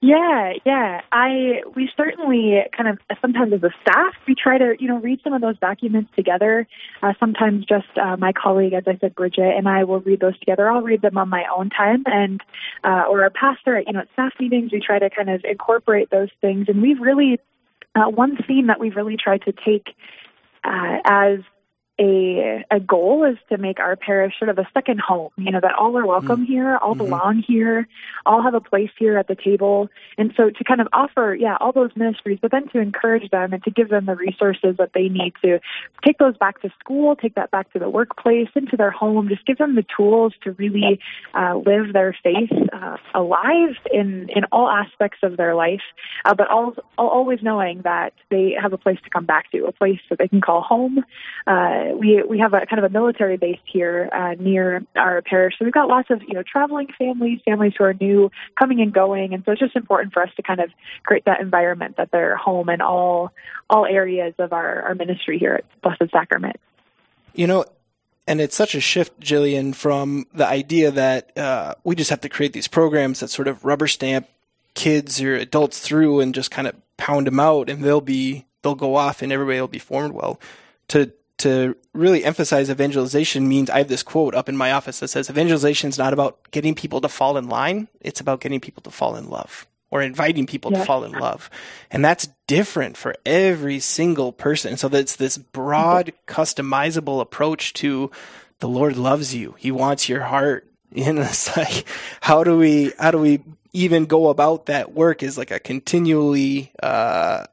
Yeah, 0.04 0.52
yeah. 0.66 1.00
I 1.14 1.62
we 1.78 1.90
certainly 1.96 2.58
kind 2.76 2.90
of 2.90 3.00
sometimes 3.22 3.54
as 3.54 3.64
a 3.64 3.70
staff 3.84 4.14
we 4.28 4.36
try 4.36 4.58
to 4.58 4.76
you 4.78 4.90
know 4.90 5.00
read 5.00 5.22
some 5.24 5.32
of 5.32 5.40
those 5.40 5.58
documents 5.60 6.12
together. 6.14 6.68
Uh, 7.02 7.14
sometimes 7.22 7.64
just 7.64 7.88
uh, 7.98 8.18
my 8.18 8.34
colleague, 8.34 8.74
as 8.74 8.84
I 8.86 8.98
said, 9.00 9.16
Bridget, 9.16 9.56
and 9.56 9.66
I 9.66 9.86
will 9.86 10.02
read 10.02 10.20
those 10.20 10.38
together. 10.40 10.70
I'll 10.70 10.82
read 10.82 11.02
them 11.02 11.18
on 11.18 11.30
my 11.30 11.46
own 11.56 11.70
time, 11.70 12.04
and 12.06 12.42
uh, 12.84 13.04
or 13.10 13.24
our 13.24 13.30
pastor, 13.30 13.78
at 13.78 13.88
you 13.88 13.94
know, 13.94 14.02
at 14.02 14.10
staff 14.12 14.34
meetings, 14.42 14.74
we 14.74 14.82
try 14.82 15.00
to 15.00 15.10
kind 15.10 15.30
of 15.30 15.42
incorporate 15.46 16.10
those 16.10 16.30
things. 16.42 16.66
And 16.68 16.82
we've 16.82 17.00
really 17.00 17.40
uh, 17.96 18.10
one 18.10 18.36
theme 18.46 18.68
that 18.68 18.82
we've 18.82 18.98
really 18.98 19.16
tried 19.16 19.44
to 19.44 19.54
take 19.54 19.96
uh, 20.66 20.98
as 21.06 21.40
a 22.00 22.66
a 22.72 22.80
goal 22.80 23.24
is 23.24 23.38
to 23.50 23.58
make 23.58 23.80
our 23.80 23.96
parish 23.96 24.34
sort 24.40 24.50
of 24.50 24.58
a 24.58 24.68
second 24.74 25.00
home. 25.00 25.30
You 25.38 25.52
know 25.52 25.60
that 25.62 25.76
all 25.76 25.96
are 25.98 26.06
welcome 26.06 26.44
mm-hmm. 26.44 26.52
here, 26.52 26.78
all 26.78 26.96
mm-hmm. 26.96 27.06
belong 27.06 27.44
here, 27.46 27.88
all 28.26 28.42
have 28.42 28.56
a 28.56 28.62
place 28.62 28.90
here 28.98 29.18
at 29.18 29.28
the 29.28 29.36
table, 29.36 29.90
and 30.18 30.34
so 30.36 30.50
to 30.50 30.64
kind 30.64 30.82
of 30.82 30.88
offer, 30.92 31.38
yeah, 31.40 31.56
all 31.60 31.72
those 31.72 31.92
ministries, 31.96 32.40
but 32.42 32.52
then 32.52 32.68
to 32.70 32.80
encourage 32.80 33.30
them 33.30 33.54
and 33.54 33.64
to 33.64 33.72
give 33.72 33.90
them 33.90 34.06
the 34.06 34.16
resources 34.16 34.76
that 34.78 34.92
they 34.94 35.08
need 35.08 35.34
to 35.44 35.60
take 36.04 36.18
those 36.18 36.36
back 36.38 36.62
to 36.62 36.70
school, 36.80 37.16
take 37.16 37.36
that 37.36 37.52
back 37.52 37.72
to 37.74 37.80
the 37.80 37.90
workplace, 37.90 38.50
into 38.56 38.76
their 38.76 38.92
home, 38.92 39.30
just 39.30 39.46
give 39.46 39.60
them 39.60 39.76
the 39.76 39.86
tools 39.96 40.34
to 40.44 40.52
really 40.54 41.00
uh, 41.36 41.56
live 41.58 41.94
their 41.94 42.18
faith 42.24 42.52
uh, 42.74 42.98
alive 43.14 43.76
in 43.92 44.30
in 44.30 44.46
all 44.52 44.68
aspects 44.68 45.20
of 45.22 45.38
their 45.38 45.54
life, 45.54 45.82
uh, 46.26 46.34
but 46.34 46.48
all, 46.50 46.74
always 46.98 47.40
knowing 47.44 47.82
that 47.84 48.14
they 48.32 48.56
have 48.60 48.74
a 48.74 48.78
place 48.78 48.98
to 49.04 49.12
come 49.12 49.26
back 49.26 49.52
to, 49.52 49.66
a 49.66 49.72
place 49.72 50.00
that 50.10 50.18
they 50.18 50.28
can 50.28 50.42
call 50.42 50.62
home. 50.62 51.04
We 51.96 52.24
we 52.24 52.40
have 52.40 52.54
a 52.54 52.66
kind 52.66 52.84
of 52.84 52.90
a 52.90 52.90
military 52.90 53.38
base 53.38 53.60
here 53.66 54.10
uh, 54.14 54.36
near 54.40 54.86
our 54.96 55.22
parish, 55.22 55.56
so 55.58 55.66
we've 55.66 55.74
got 55.74 55.88
lots 55.88 56.10
of 56.10 56.22
you 56.28 56.34
know 56.34 56.44
traveling 56.44 56.88
families, 56.98 57.40
families 57.46 57.74
who 57.78 57.84
are 57.84 57.94
new, 57.94 58.32
coming 58.58 58.82
and 58.82 58.94
going, 58.94 59.34
and 59.34 59.44
so 59.46 59.52
it's 59.52 59.60
just 59.60 59.76
important 59.76 60.14
for 60.14 60.24
us 60.24 60.30
to 60.36 60.42
kind 60.42 60.60
of 60.60 60.70
create 61.04 61.26
that 61.26 61.42
environment 61.42 61.98
that 61.98 62.12
they're 62.12 62.36
home 62.36 62.70
in 62.70 62.82
all 62.82 63.32
all 63.70 63.86
areas 63.86 64.34
of 64.40 64.54
our 64.54 64.82
our 64.84 64.96
ministry 64.96 65.38
here 65.40 65.56
at 65.56 65.82
Blessed 65.82 66.12
Sacrament. 66.12 66.58
You 67.34 67.48
know, 67.48 67.66
and 68.28 68.40
it's 68.40 68.56
such 68.56 68.76
a 68.76 68.80
shift, 68.80 69.20
Jillian, 69.20 69.76
from 69.76 70.26
the 70.34 70.48
idea 70.48 70.92
that 70.92 71.38
uh, 71.38 71.76
we 71.84 71.96
just 71.96 72.10
have 72.10 72.22
to 72.22 72.30
create 72.30 72.54
these 72.54 72.68
programs 72.68 73.20
that 73.20 73.30
sort 73.30 73.48
of 73.48 73.66
rubber 73.66 73.88
stamp 73.88 74.28
kids 74.76 75.22
or 75.22 75.36
adults 75.36 75.80
through 75.80 76.20
and 76.20 76.34
just 76.34 76.52
kind 76.52 76.68
of 76.68 76.76
pound 76.98 77.28
them 77.28 77.40
out, 77.40 77.70
and 77.70 77.84
they'll 77.84 78.02
be 78.02 78.46
they'll 78.62 78.76
go 78.76 78.96
off 78.96 79.22
and 79.22 79.32
everybody 79.32 79.60
will 79.60 79.68
be 79.68 79.80
formed 79.80 80.14
well. 80.14 80.40
To 80.90 81.12
to 81.44 81.76
really 81.94 82.24
emphasize 82.24 82.70
evangelization 82.70 83.48
means 83.48 83.70
I 83.70 83.80
have 83.80 83.90
this 83.90 84.04
quote 84.04 84.34
up 84.34 84.48
in 84.48 84.56
my 84.56 84.72
office 84.72 85.00
that 85.00 85.10
says 85.10 85.30
evangelization 85.30 85.90
is 85.90 85.98
not 85.98 86.14
about 86.14 86.40
getting 86.52 86.74
people 86.74 87.02
to 87.02 87.10
fall 87.10 87.38
in 87.38 87.50
line, 87.50 87.90
it's 88.02 88.22
about 88.22 88.40
getting 88.40 88.60
people 88.60 88.82
to 88.84 88.92
fall 88.92 89.16
in 89.16 89.30
love 89.30 89.68
or 89.92 90.02
inviting 90.02 90.48
people 90.48 90.72
yeah. 90.72 90.80
to 90.80 90.86
fall 90.86 91.04
in 91.04 91.12
love. 91.12 91.50
And 91.92 92.04
that's 92.04 92.30
different 92.48 92.98
for 92.98 93.14
every 93.26 93.80
single 93.80 94.32
person. 94.32 94.76
So 94.78 94.88
that's 94.88 95.18
this 95.18 95.38
broad, 95.38 96.14
customizable 96.28 97.22
approach 97.22 97.74
to 97.74 98.10
the 98.60 98.68
Lord 98.68 98.98
loves 98.98 99.36
you. 99.36 99.54
He 99.60 99.70
wants 99.70 100.10
your 100.10 100.22
heart. 100.22 100.68
And 100.96 101.18
it's 101.18 101.58
like, 101.58 101.86
how 102.22 102.44
do 102.44 102.56
we, 102.56 102.92
how 103.00 103.10
do 103.10 103.18
we 103.18 103.42
even 103.74 104.06
go 104.06 104.30
about 104.30 104.68
that 104.68 104.94
work 104.94 105.24
is 105.24 105.40
like 105.40 105.50
a 105.50 105.60
continually, 105.60 106.72
uh, 106.84 107.46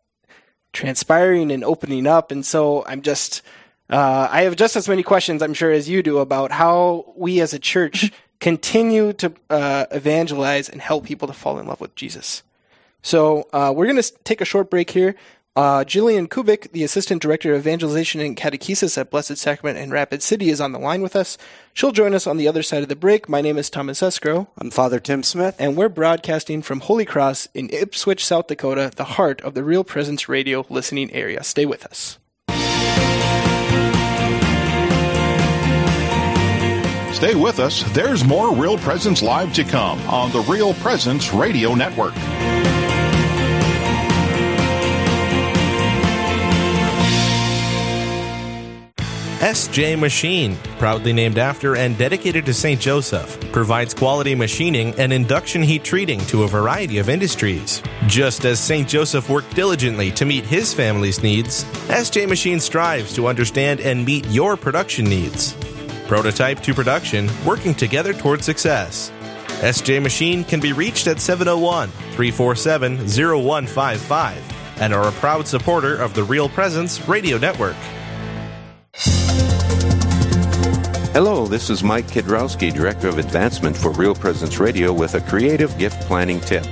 transpiring 0.74 1.50
and 1.50 1.64
opening 1.64 2.06
up. 2.06 2.30
And 2.30 2.44
so 2.44 2.84
I'm 2.86 3.00
just, 3.00 3.40
uh, 3.90 4.28
I 4.30 4.42
have 4.42 4.56
just 4.56 4.76
as 4.76 4.88
many 4.88 5.02
questions, 5.02 5.42
I'm 5.42 5.54
sure, 5.54 5.72
as 5.72 5.88
you 5.88 6.02
do 6.02 6.18
about 6.18 6.52
how 6.52 7.12
we 7.16 7.40
as 7.40 7.52
a 7.52 7.58
church 7.58 8.12
continue 8.40 9.12
to 9.14 9.32
uh, 9.50 9.86
evangelize 9.90 10.68
and 10.68 10.80
help 10.80 11.04
people 11.04 11.28
to 11.28 11.34
fall 11.34 11.58
in 11.58 11.66
love 11.66 11.80
with 11.80 11.94
Jesus. 11.94 12.42
So 13.02 13.48
uh, 13.52 13.72
we're 13.74 13.86
going 13.86 14.00
to 14.00 14.12
take 14.24 14.40
a 14.40 14.44
short 14.46 14.70
break 14.70 14.90
here. 14.90 15.16
Uh, 15.56 15.84
Jillian 15.84 16.28
Kubik, 16.28 16.70
the 16.70 16.84
Assistant 16.84 17.20
Director 17.20 17.52
of 17.52 17.60
Evangelization 17.60 18.20
and 18.20 18.36
Catechesis 18.36 18.96
at 18.96 19.10
Blessed 19.10 19.36
Sacrament 19.36 19.78
in 19.78 19.90
Rapid 19.90 20.22
City, 20.22 20.48
is 20.48 20.60
on 20.60 20.70
the 20.70 20.78
line 20.78 21.02
with 21.02 21.16
us. 21.16 21.36
She'll 21.74 21.90
join 21.90 22.14
us 22.14 22.26
on 22.26 22.36
the 22.36 22.46
other 22.46 22.62
side 22.62 22.84
of 22.84 22.88
the 22.88 22.94
break. 22.94 23.28
My 23.28 23.40
name 23.40 23.58
is 23.58 23.68
Thomas 23.68 24.02
Escrow. 24.02 24.48
I'm 24.56 24.70
Father 24.70 25.00
Tim 25.00 25.24
Smith. 25.24 25.56
And 25.58 25.76
we're 25.76 25.88
broadcasting 25.88 26.62
from 26.62 26.80
Holy 26.80 27.04
Cross 27.04 27.48
in 27.52 27.68
Ipswich, 27.70 28.24
South 28.24 28.46
Dakota, 28.46 28.92
the 28.94 29.04
heart 29.04 29.40
of 29.40 29.54
the 29.54 29.64
Real 29.64 29.82
Presence 29.82 30.28
Radio 30.28 30.64
listening 30.70 31.12
area. 31.12 31.42
Stay 31.42 31.66
with 31.66 31.84
us. 31.84 32.18
Stay 37.12 37.34
with 37.34 37.58
us. 37.58 37.82
There's 37.92 38.24
more 38.24 38.54
Real 38.54 38.78
Presence 38.78 39.20
Live 39.20 39.52
to 39.54 39.64
come 39.64 40.00
on 40.08 40.30
the 40.30 40.40
Real 40.40 40.74
Presence 40.74 41.32
Radio 41.34 41.74
Network. 41.74 42.14
SJ 49.40 49.98
Machine, 49.98 50.54
proudly 50.78 51.12
named 51.12 51.38
after 51.38 51.74
and 51.74 51.96
dedicated 51.98 52.46
to 52.46 52.54
St. 52.54 52.80
Joseph, 52.80 53.40
provides 53.52 53.94
quality 53.94 54.34
machining 54.34 54.94
and 55.00 55.12
induction 55.12 55.62
heat 55.62 55.82
treating 55.82 56.20
to 56.26 56.44
a 56.44 56.48
variety 56.48 56.98
of 56.98 57.08
industries. 57.08 57.82
Just 58.06 58.44
as 58.44 58.60
St. 58.60 58.86
Joseph 58.86 59.28
worked 59.28 59.56
diligently 59.56 60.10
to 60.12 60.24
meet 60.24 60.44
his 60.44 60.72
family's 60.72 61.22
needs, 61.22 61.64
SJ 61.88 62.28
Machine 62.28 62.60
strives 62.60 63.14
to 63.14 63.26
understand 63.26 63.80
and 63.80 64.04
meet 64.04 64.26
your 64.26 64.56
production 64.56 65.06
needs 65.06 65.56
prototype 66.10 66.58
to 66.58 66.74
production, 66.74 67.30
working 67.46 67.72
together 67.72 68.12
toward 68.12 68.42
success. 68.42 69.12
SJ 69.62 70.02
Machine 70.02 70.42
can 70.42 70.58
be 70.58 70.72
reached 70.72 71.06
at 71.06 71.20
701 71.20 71.88
347 71.88 72.96
0155 72.96 74.80
and 74.80 74.92
are 74.92 75.06
a 75.06 75.12
proud 75.12 75.46
supporter 75.46 75.94
of 75.94 76.12
the 76.14 76.24
Real 76.24 76.48
Presence 76.48 77.06
Radio 77.06 77.38
Network. 77.38 77.76
Hello, 81.12 81.46
this 81.46 81.70
is 81.70 81.84
Mike 81.84 82.08
Kidrowski, 82.08 82.74
Director 82.74 83.06
of 83.06 83.18
Advancement 83.18 83.76
for 83.76 83.92
Real 83.92 84.16
Presence 84.16 84.58
Radio, 84.58 84.92
with 84.92 85.14
a 85.14 85.20
creative 85.20 85.78
gift 85.78 86.00
planning 86.08 86.40
tip. 86.40 86.64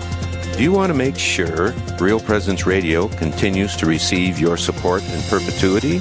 Do 0.57 0.65
you 0.65 0.73
want 0.73 0.91
to 0.91 0.99
make 0.99 1.17
sure 1.17 1.71
Real 2.01 2.19
Presence 2.19 2.67
Radio 2.67 3.07
continues 3.07 3.77
to 3.77 3.87
receive 3.87 4.41
your 4.41 4.57
support 4.57 5.05
in 5.05 5.23
perpetuity? 5.31 6.01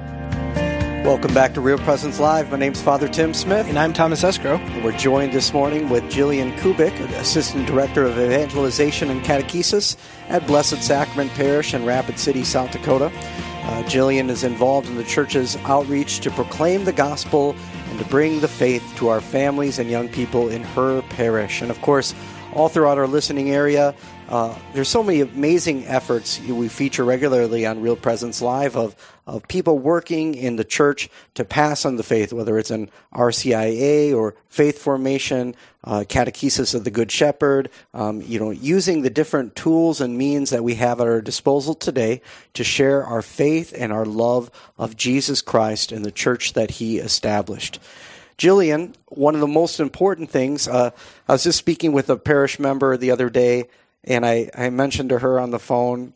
Welcome 1.03 1.33
back 1.33 1.55
to 1.55 1.61
Real 1.61 1.79
Presence 1.79 2.19
Live. 2.19 2.51
My 2.51 2.57
name's 2.57 2.79
Father 2.79 3.07
Tim 3.07 3.33
Smith. 3.33 3.67
And 3.67 3.79
I'm 3.79 3.91
Thomas 3.91 4.23
Escrow. 4.23 4.57
And 4.57 4.83
we're 4.83 4.95
joined 4.95 5.33
this 5.33 5.51
morning 5.51 5.89
with 5.89 6.03
Jillian 6.03 6.55
Kubik, 6.57 6.93
Assistant 7.17 7.65
Director 7.65 8.03
of 8.03 8.19
Evangelization 8.19 9.09
and 9.09 9.23
Catechesis 9.23 9.97
at 10.29 10.45
Blessed 10.45 10.83
Sacrament 10.83 11.31
Parish 11.31 11.73
in 11.73 11.85
Rapid 11.85 12.19
City, 12.19 12.43
South 12.43 12.69
Dakota. 12.69 13.07
Uh, 13.07 13.81
Jillian 13.87 14.29
is 14.29 14.43
involved 14.43 14.89
in 14.89 14.95
the 14.95 15.03
church's 15.03 15.55
outreach 15.63 16.19
to 16.19 16.29
proclaim 16.29 16.85
the 16.85 16.93
gospel 16.93 17.55
and 17.89 17.97
to 17.97 18.05
bring 18.05 18.39
the 18.39 18.47
faith 18.47 18.93
to 18.97 19.07
our 19.07 19.21
families 19.21 19.79
and 19.79 19.89
young 19.89 20.07
people 20.07 20.49
in 20.49 20.63
her 20.63 21.01
parish. 21.09 21.63
And 21.63 21.71
of 21.71 21.81
course, 21.81 22.13
all 22.53 22.69
throughout 22.69 22.97
our 22.97 23.07
listening 23.07 23.49
area, 23.51 23.95
uh, 24.29 24.57
there's 24.73 24.87
so 24.87 25.03
many 25.03 25.21
amazing 25.21 25.85
efforts 25.87 26.39
we 26.39 26.69
feature 26.69 27.03
regularly 27.03 27.65
on 27.65 27.81
Real 27.81 27.95
Presence 27.95 28.41
Live 28.41 28.77
of, 28.77 28.95
of 29.27 29.47
people 29.47 29.77
working 29.77 30.35
in 30.35 30.55
the 30.55 30.63
church 30.63 31.09
to 31.33 31.43
pass 31.43 31.85
on 31.85 31.97
the 31.97 32.03
faith, 32.03 32.31
whether 32.31 32.57
it's 32.57 32.71
an 32.71 32.89
RCIA 33.13 34.15
or 34.15 34.35
faith 34.47 34.79
formation, 34.79 35.55
uh, 35.83 36.05
catechesis 36.07 36.73
of 36.73 36.83
the 36.83 36.91
Good 36.91 37.11
Shepherd, 37.11 37.69
um, 37.93 38.21
you 38.21 38.39
know, 38.39 38.51
using 38.51 39.01
the 39.01 39.09
different 39.09 39.55
tools 39.55 39.99
and 39.99 40.17
means 40.17 40.49
that 40.51 40.63
we 40.63 40.75
have 40.75 41.01
at 41.01 41.07
our 41.07 41.21
disposal 41.21 41.73
today 41.73 42.21
to 42.53 42.63
share 42.63 43.03
our 43.03 43.21
faith 43.21 43.73
and 43.77 43.91
our 43.91 44.05
love 44.05 44.49
of 44.77 44.95
Jesus 44.95 45.41
Christ 45.41 45.91
and 45.91 46.05
the 46.05 46.11
church 46.11 46.53
that 46.53 46.71
he 46.71 46.99
established. 46.99 47.79
Jillian, 48.37 48.93
one 49.07 49.35
of 49.35 49.41
the 49.41 49.47
most 49.47 49.79
important 49.79 50.29
things, 50.29 50.67
uh, 50.67 50.91
I 51.27 51.31
was 51.33 51.43
just 51.43 51.57
speaking 51.57 51.91
with 51.91 52.09
a 52.09 52.17
parish 52.17 52.59
member 52.59 52.97
the 52.97 53.11
other 53.11 53.29
day 53.29 53.65
and 54.03 54.25
I, 54.25 54.49
I 54.55 54.69
mentioned 54.69 55.09
to 55.09 55.19
her 55.19 55.39
on 55.39 55.51
the 55.51 55.59
phone, 55.59 56.13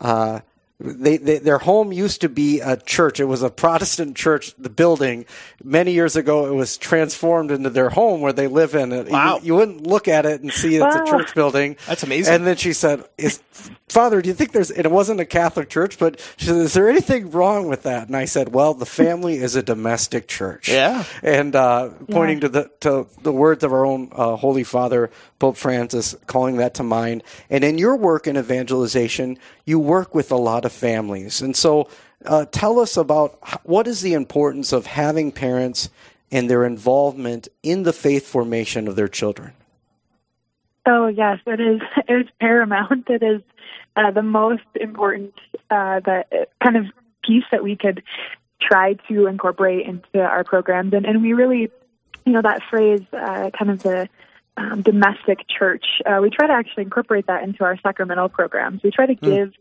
uh, 0.00 0.40
they, 0.78 1.16
they, 1.16 1.38
their 1.38 1.56
home 1.58 1.90
used 1.90 2.20
to 2.20 2.28
be 2.28 2.60
a 2.60 2.76
church. 2.76 3.18
It 3.18 3.24
was 3.24 3.42
a 3.42 3.48
Protestant 3.48 4.14
church. 4.14 4.54
The 4.58 4.68
building 4.68 5.24
many 5.64 5.92
years 5.92 6.16
ago, 6.16 6.46
it 6.46 6.54
was 6.54 6.76
transformed 6.76 7.50
into 7.50 7.70
their 7.70 7.88
home 7.88 8.20
where 8.20 8.32
they 8.32 8.46
live 8.46 8.74
in. 8.74 8.92
It, 8.92 9.08
wow! 9.08 9.36
You, 9.36 9.46
you 9.46 9.54
wouldn't 9.54 9.86
look 9.86 10.06
at 10.06 10.26
it 10.26 10.42
and 10.42 10.52
see 10.52 10.76
it's 10.76 10.96
a 10.96 11.06
church 11.06 11.34
building. 11.34 11.76
That's 11.86 12.02
amazing. 12.02 12.34
And 12.34 12.46
then 12.46 12.56
she 12.56 12.74
said, 12.74 13.04
"Is 13.16 13.42
Father, 13.88 14.20
do 14.20 14.28
you 14.28 14.34
think 14.34 14.52
there's?" 14.52 14.70
And 14.70 14.84
it 14.84 14.92
wasn't 14.92 15.20
a 15.20 15.24
Catholic 15.24 15.70
church, 15.70 15.98
but 15.98 16.20
she 16.36 16.46
said, 16.46 16.56
"Is 16.56 16.74
there 16.74 16.90
anything 16.90 17.30
wrong 17.30 17.68
with 17.68 17.84
that?" 17.84 18.08
And 18.08 18.16
I 18.16 18.26
said, 18.26 18.52
"Well, 18.52 18.74
the 18.74 18.84
family 18.84 19.36
is 19.36 19.56
a 19.56 19.62
domestic 19.62 20.28
church." 20.28 20.68
Yeah. 20.68 21.04
And 21.22 21.56
uh, 21.56 21.90
pointing 22.10 22.36
yeah. 22.36 22.40
to 22.40 22.48
the 22.50 22.70
to 22.80 23.06
the 23.22 23.32
words 23.32 23.64
of 23.64 23.72
our 23.72 23.86
own 23.86 24.10
uh, 24.12 24.36
Holy 24.36 24.64
Father 24.64 25.10
Pope 25.38 25.56
Francis, 25.56 26.14
calling 26.26 26.56
that 26.56 26.74
to 26.74 26.82
mind. 26.82 27.22
And 27.48 27.64
in 27.64 27.78
your 27.78 27.96
work 27.96 28.26
in 28.26 28.36
evangelization, 28.36 29.38
you 29.66 29.78
work 29.78 30.14
with 30.14 30.32
a 30.32 30.36
lot 30.36 30.64
of 30.64 30.72
families. 30.72 31.42
And 31.42 31.54
so 31.54 31.88
uh, 32.24 32.46
tell 32.46 32.78
us 32.78 32.96
about 32.96 33.38
what 33.66 33.86
is 33.86 34.00
the 34.00 34.14
importance 34.14 34.72
of 34.72 34.86
having 34.86 35.32
parents 35.32 35.90
and 36.30 36.48
their 36.48 36.64
involvement 36.64 37.48
in 37.62 37.82
the 37.82 37.92
faith 37.92 38.26
formation 38.26 38.88
of 38.88 38.96
their 38.96 39.08
children? 39.08 39.52
Oh, 40.86 41.08
yes, 41.08 41.38
it 41.46 41.60
is. 41.60 41.80
It 42.08 42.12
is 42.12 42.26
paramount. 42.40 43.08
It 43.08 43.22
is 43.22 43.42
uh, 43.96 44.10
the 44.12 44.22
most 44.22 44.62
important 44.74 45.34
uh, 45.70 46.00
that 46.00 46.50
kind 46.62 46.76
of 46.76 46.86
piece 47.24 47.44
that 47.50 47.64
we 47.64 47.76
could 47.76 48.02
try 48.60 48.94
to 49.08 49.26
incorporate 49.26 49.86
into 49.86 50.20
our 50.20 50.44
programs. 50.44 50.92
And, 50.92 51.04
and 51.04 51.22
we 51.22 51.32
really, 51.32 51.70
you 52.24 52.32
know, 52.32 52.42
that 52.42 52.62
phrase, 52.70 53.02
uh, 53.12 53.50
kind 53.50 53.70
of 53.70 53.82
the 53.82 54.08
um, 54.56 54.82
domestic 54.82 55.40
church, 55.48 55.84
uh, 56.06 56.18
we 56.20 56.30
try 56.30 56.46
to 56.46 56.52
actually 56.52 56.84
incorporate 56.84 57.26
that 57.26 57.42
into 57.42 57.64
our 57.64 57.78
sacramental 57.82 58.28
programs. 58.28 58.82
We 58.82 58.90
try 58.90 59.06
to 59.06 59.14
hmm. 59.14 59.26
give 59.26 59.52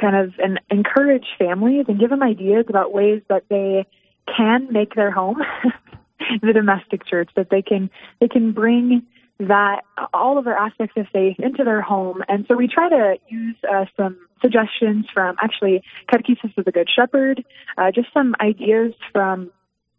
kind 0.00 0.16
of 0.16 0.32
and 0.38 0.60
encourage 0.70 1.26
families 1.38 1.84
and 1.88 2.00
give 2.00 2.10
them 2.10 2.22
ideas 2.22 2.64
about 2.68 2.92
ways 2.92 3.22
that 3.28 3.44
they 3.48 3.86
can 4.36 4.68
make 4.72 4.94
their 4.94 5.10
home 5.10 5.42
the 6.42 6.52
domestic 6.52 7.04
church 7.06 7.30
that 7.36 7.50
they 7.50 7.62
can 7.62 7.90
they 8.20 8.28
can 8.28 8.52
bring 8.52 9.02
that 9.38 9.82
all 10.12 10.38
of 10.38 10.44
their 10.44 10.56
aspects 10.56 10.96
of 10.96 11.06
faith 11.12 11.36
into 11.38 11.64
their 11.64 11.82
home 11.82 12.22
and 12.28 12.46
so 12.48 12.56
we 12.56 12.68
try 12.68 12.88
to 12.88 13.16
use 13.28 13.56
uh, 13.70 13.84
some 13.96 14.16
suggestions 14.40 15.06
from 15.12 15.36
actually 15.42 15.82
catechesis 16.10 16.56
of 16.56 16.64
the 16.64 16.72
good 16.72 16.88
shepherd 16.94 17.44
uh, 17.76 17.90
just 17.90 18.08
some 18.14 18.34
ideas 18.40 18.94
from 19.12 19.50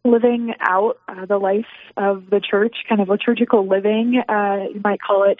living 0.03 0.53
out 0.59 0.97
uh, 1.07 1.25
the 1.25 1.37
life 1.37 1.65
of 1.97 2.29
the 2.29 2.39
church, 2.39 2.75
kind 2.89 3.01
of 3.01 3.09
liturgical 3.09 3.67
living, 3.67 4.21
uh, 4.27 4.65
you 4.73 4.81
might 4.83 5.01
call 5.01 5.23
it, 5.23 5.37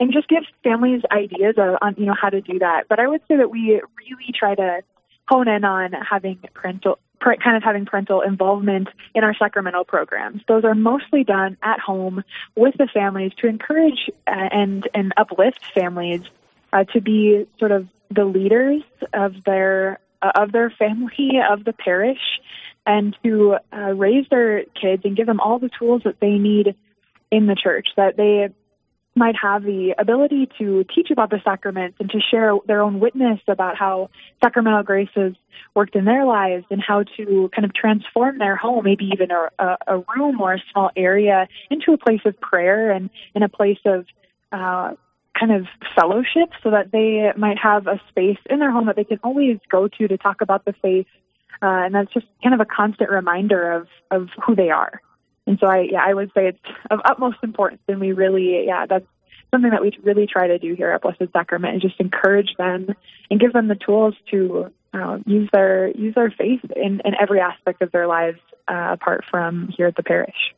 and 0.00 0.12
just 0.12 0.28
give 0.28 0.44
families 0.62 1.02
ideas 1.10 1.54
of, 1.58 1.76
on 1.82 1.94
you 1.96 2.06
know 2.06 2.14
how 2.20 2.28
to 2.28 2.40
do 2.40 2.58
that. 2.58 2.84
But 2.88 3.00
I 3.00 3.06
would 3.06 3.22
say 3.28 3.36
that 3.36 3.50
we 3.50 3.80
really 3.98 4.32
try 4.38 4.54
to 4.54 4.82
hone 5.28 5.48
in 5.48 5.64
on 5.64 5.92
having 5.92 6.38
parental 6.52 6.98
kind 7.20 7.56
of 7.56 7.62
having 7.62 7.86
parental 7.86 8.20
involvement 8.20 8.88
in 9.14 9.24
our 9.24 9.34
sacramental 9.34 9.84
programs. 9.84 10.42
Those 10.46 10.64
are 10.64 10.74
mostly 10.74 11.24
done 11.24 11.56
at 11.62 11.80
home 11.80 12.22
with 12.54 12.74
the 12.76 12.86
families 12.92 13.32
to 13.38 13.46
encourage 13.46 14.10
uh, 14.26 14.30
and 14.30 14.88
and 14.94 15.12
uplift 15.16 15.64
families 15.74 16.22
uh, 16.72 16.84
to 16.92 17.00
be 17.00 17.46
sort 17.58 17.72
of 17.72 17.88
the 18.10 18.24
leaders 18.24 18.82
of 19.12 19.44
their 19.44 19.98
uh, 20.22 20.32
of 20.34 20.52
their 20.52 20.70
family 20.70 21.40
of 21.48 21.64
the 21.64 21.72
parish 21.72 22.40
and 22.86 23.16
to 23.24 23.56
uh, 23.72 23.92
raise 23.92 24.26
their 24.30 24.64
kids 24.80 25.02
and 25.04 25.16
give 25.16 25.26
them 25.26 25.40
all 25.40 25.58
the 25.58 25.70
tools 25.78 26.02
that 26.04 26.20
they 26.20 26.38
need 26.38 26.74
in 27.30 27.46
the 27.46 27.56
church, 27.56 27.88
that 27.96 28.16
they 28.16 28.48
might 29.16 29.36
have 29.40 29.62
the 29.62 29.94
ability 29.98 30.48
to 30.58 30.84
teach 30.94 31.10
about 31.10 31.30
the 31.30 31.40
sacraments 31.44 31.96
and 32.00 32.10
to 32.10 32.18
share 32.20 32.54
their 32.66 32.82
own 32.82 32.98
witness 32.98 33.38
about 33.46 33.76
how 33.76 34.10
sacramental 34.42 34.82
grace 34.82 35.08
has 35.14 35.32
worked 35.74 35.94
in 35.94 36.04
their 36.04 36.24
lives 36.24 36.64
and 36.70 36.82
how 36.82 37.04
to 37.16 37.48
kind 37.54 37.64
of 37.64 37.72
transform 37.74 38.38
their 38.38 38.56
home, 38.56 38.84
maybe 38.84 39.08
even 39.12 39.30
a, 39.30 39.76
a 39.86 39.98
room 40.16 40.40
or 40.40 40.54
a 40.54 40.62
small 40.72 40.90
area, 40.96 41.46
into 41.70 41.92
a 41.92 41.98
place 41.98 42.20
of 42.24 42.38
prayer 42.40 42.90
and 42.90 43.08
in 43.34 43.42
a 43.42 43.48
place 43.48 43.78
of 43.84 44.04
uh, 44.50 44.94
kind 45.38 45.52
of 45.52 45.66
fellowship 45.94 46.50
so 46.62 46.70
that 46.70 46.90
they 46.92 47.30
might 47.36 47.58
have 47.58 47.86
a 47.86 48.00
space 48.08 48.38
in 48.50 48.58
their 48.58 48.70
home 48.70 48.86
that 48.86 48.96
they 48.96 49.04
can 49.04 49.18
always 49.22 49.58
go 49.70 49.88
to 49.88 50.08
to 50.08 50.16
talk 50.16 50.40
about 50.40 50.64
the 50.64 50.74
faith 50.82 51.06
uh, 51.62 51.84
and 51.84 51.94
that's 51.94 52.12
just 52.12 52.26
kind 52.42 52.54
of 52.54 52.60
a 52.60 52.64
constant 52.64 53.10
reminder 53.10 53.72
of 53.72 53.88
of 54.10 54.28
who 54.44 54.54
they 54.54 54.70
are. 54.70 55.00
And 55.46 55.58
so 55.58 55.66
I 55.66 55.88
yeah 55.90 56.02
I 56.04 56.14
would 56.14 56.30
say 56.34 56.48
it's 56.48 56.58
of 56.90 57.00
utmost 57.04 57.38
importance, 57.42 57.82
and 57.88 58.00
we 58.00 58.12
really 58.12 58.64
yeah 58.66 58.86
that's 58.86 59.06
something 59.50 59.70
that 59.70 59.82
we 59.82 59.96
really 60.02 60.26
try 60.26 60.48
to 60.48 60.58
do 60.58 60.74
here 60.74 60.90
at 60.90 61.02
Blessed 61.02 61.32
Sacrament 61.32 61.76
is 61.76 61.82
just 61.82 62.00
encourage 62.00 62.54
them 62.58 62.88
and 63.30 63.38
give 63.40 63.52
them 63.52 63.68
the 63.68 63.76
tools 63.76 64.14
to 64.30 64.72
uh, 64.92 65.18
use 65.26 65.48
their 65.52 65.88
use 65.90 66.14
their 66.14 66.30
faith 66.30 66.60
in, 66.76 67.00
in 67.04 67.14
every 67.20 67.40
aspect 67.40 67.82
of 67.82 67.92
their 67.92 68.06
lives 68.06 68.38
uh, 68.68 68.90
apart 68.92 69.24
from 69.30 69.68
here 69.76 69.86
at 69.86 69.96
the 69.96 70.02
parish. 70.02 70.54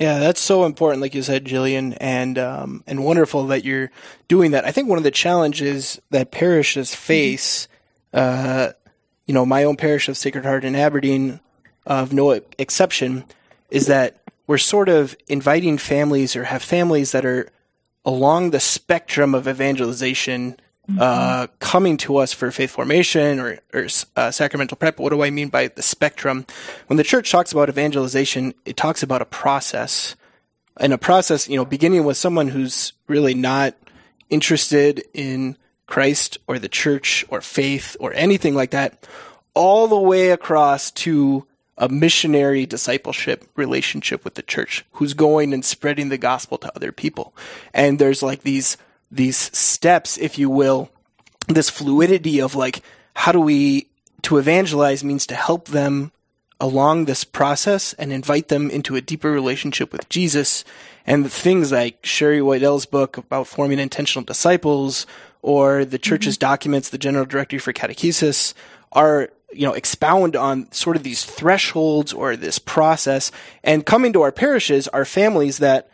Yeah, 0.00 0.20
that's 0.20 0.40
so 0.40 0.64
important, 0.64 1.02
like 1.02 1.14
you 1.14 1.22
said, 1.22 1.44
Jillian, 1.44 1.96
and 2.00 2.38
um, 2.38 2.82
and 2.86 3.04
wonderful 3.04 3.46
that 3.48 3.64
you're 3.64 3.90
doing 4.26 4.52
that. 4.52 4.64
I 4.64 4.72
think 4.72 4.88
one 4.88 4.98
of 4.98 5.04
the 5.04 5.10
challenges 5.10 6.00
that 6.10 6.30
parishes 6.30 6.94
face, 6.94 7.68
uh, 8.14 8.72
you 9.26 9.34
know, 9.34 9.46
my 9.46 9.64
own 9.64 9.76
parish 9.76 10.08
of 10.08 10.16
Sacred 10.16 10.44
Heart 10.44 10.64
in 10.64 10.74
Aberdeen, 10.74 11.40
of 11.86 12.12
no 12.12 12.30
exception, 12.58 13.24
is 13.70 13.86
that 13.86 14.22
we're 14.46 14.58
sort 14.58 14.88
of 14.88 15.16
inviting 15.28 15.78
families 15.78 16.36
or 16.36 16.44
have 16.44 16.62
families 16.62 17.12
that 17.12 17.24
are 17.24 17.48
along 18.04 18.50
the 18.50 18.60
spectrum 18.60 19.34
of 19.34 19.46
evangelization 19.46 20.56
uh, 20.98 21.46
coming 21.60 21.96
to 21.96 22.16
us 22.16 22.32
for 22.32 22.50
faith 22.50 22.70
formation 22.70 23.38
or, 23.38 23.58
or 23.72 23.86
uh, 24.16 24.30
sacramental 24.30 24.76
prep. 24.76 24.98
What 24.98 25.10
do 25.10 25.22
I 25.22 25.30
mean 25.30 25.48
by 25.48 25.68
the 25.68 25.82
spectrum? 25.82 26.44
When 26.88 26.96
the 26.96 27.04
church 27.04 27.30
talks 27.30 27.52
about 27.52 27.68
evangelization, 27.68 28.54
it 28.64 28.76
talks 28.76 29.02
about 29.02 29.22
a 29.22 29.26
process. 29.26 30.16
And 30.78 30.92
a 30.92 30.98
process, 30.98 31.48
you 31.48 31.56
know, 31.56 31.64
beginning 31.64 32.04
with 32.04 32.16
someone 32.16 32.48
who's 32.48 32.94
really 33.06 33.34
not 33.34 33.74
interested 34.28 35.04
in 35.14 35.56
Christ 35.92 36.38
or 36.46 36.58
the 36.58 36.70
church 36.70 37.22
or 37.28 37.42
faith 37.42 37.98
or 38.00 38.14
anything 38.14 38.54
like 38.54 38.70
that, 38.70 39.06
all 39.52 39.86
the 39.88 40.00
way 40.00 40.30
across 40.30 40.90
to 41.04 41.46
a 41.76 41.90
missionary 41.90 42.64
discipleship 42.64 43.46
relationship 43.56 44.24
with 44.24 44.32
the 44.32 44.42
church 44.42 44.86
who's 44.92 45.12
going 45.12 45.52
and 45.52 45.62
spreading 45.62 46.08
the 46.08 46.16
gospel 46.16 46.56
to 46.56 46.74
other 46.74 46.92
people. 46.92 47.34
And 47.74 47.98
there's 47.98 48.22
like 48.22 48.40
these 48.40 48.78
these 49.10 49.36
steps, 49.36 50.16
if 50.16 50.38
you 50.38 50.48
will, 50.48 50.88
this 51.48 51.68
fluidity 51.68 52.40
of 52.40 52.54
like, 52.54 52.80
how 53.14 53.30
do 53.30 53.40
we, 53.40 53.88
to 54.22 54.38
evangelize 54.38 55.04
means 55.04 55.26
to 55.26 55.34
help 55.34 55.68
them 55.68 56.10
along 56.58 57.04
this 57.04 57.22
process 57.22 57.92
and 57.94 58.10
invite 58.14 58.48
them 58.48 58.70
into 58.70 58.96
a 58.96 59.02
deeper 59.02 59.30
relationship 59.30 59.92
with 59.92 60.08
Jesus. 60.08 60.64
And 61.04 61.30
things 61.30 61.70
like 61.70 62.06
Sherry 62.06 62.40
Weddell's 62.40 62.86
book 62.86 63.18
about 63.18 63.46
forming 63.46 63.78
intentional 63.78 64.24
disciples 64.24 65.06
or 65.42 65.84
the 65.84 65.98
church's 65.98 66.36
mm-hmm. 66.36 66.50
documents, 66.50 66.88
the 66.88 66.98
General 66.98 67.26
Directory 67.26 67.58
for 67.58 67.72
Catechesis, 67.72 68.54
are 68.92 69.30
you 69.52 69.66
know 69.66 69.74
expound 69.74 70.36
on 70.36 70.70
sort 70.72 70.96
of 70.96 71.02
these 71.02 71.24
thresholds 71.24 72.12
or 72.12 72.36
this 72.36 72.58
process 72.58 73.30
and 73.62 73.84
coming 73.84 74.12
to 74.14 74.22
our 74.22 74.32
parishes 74.32 74.88
are 74.88 75.04
families 75.04 75.58
that 75.58 75.90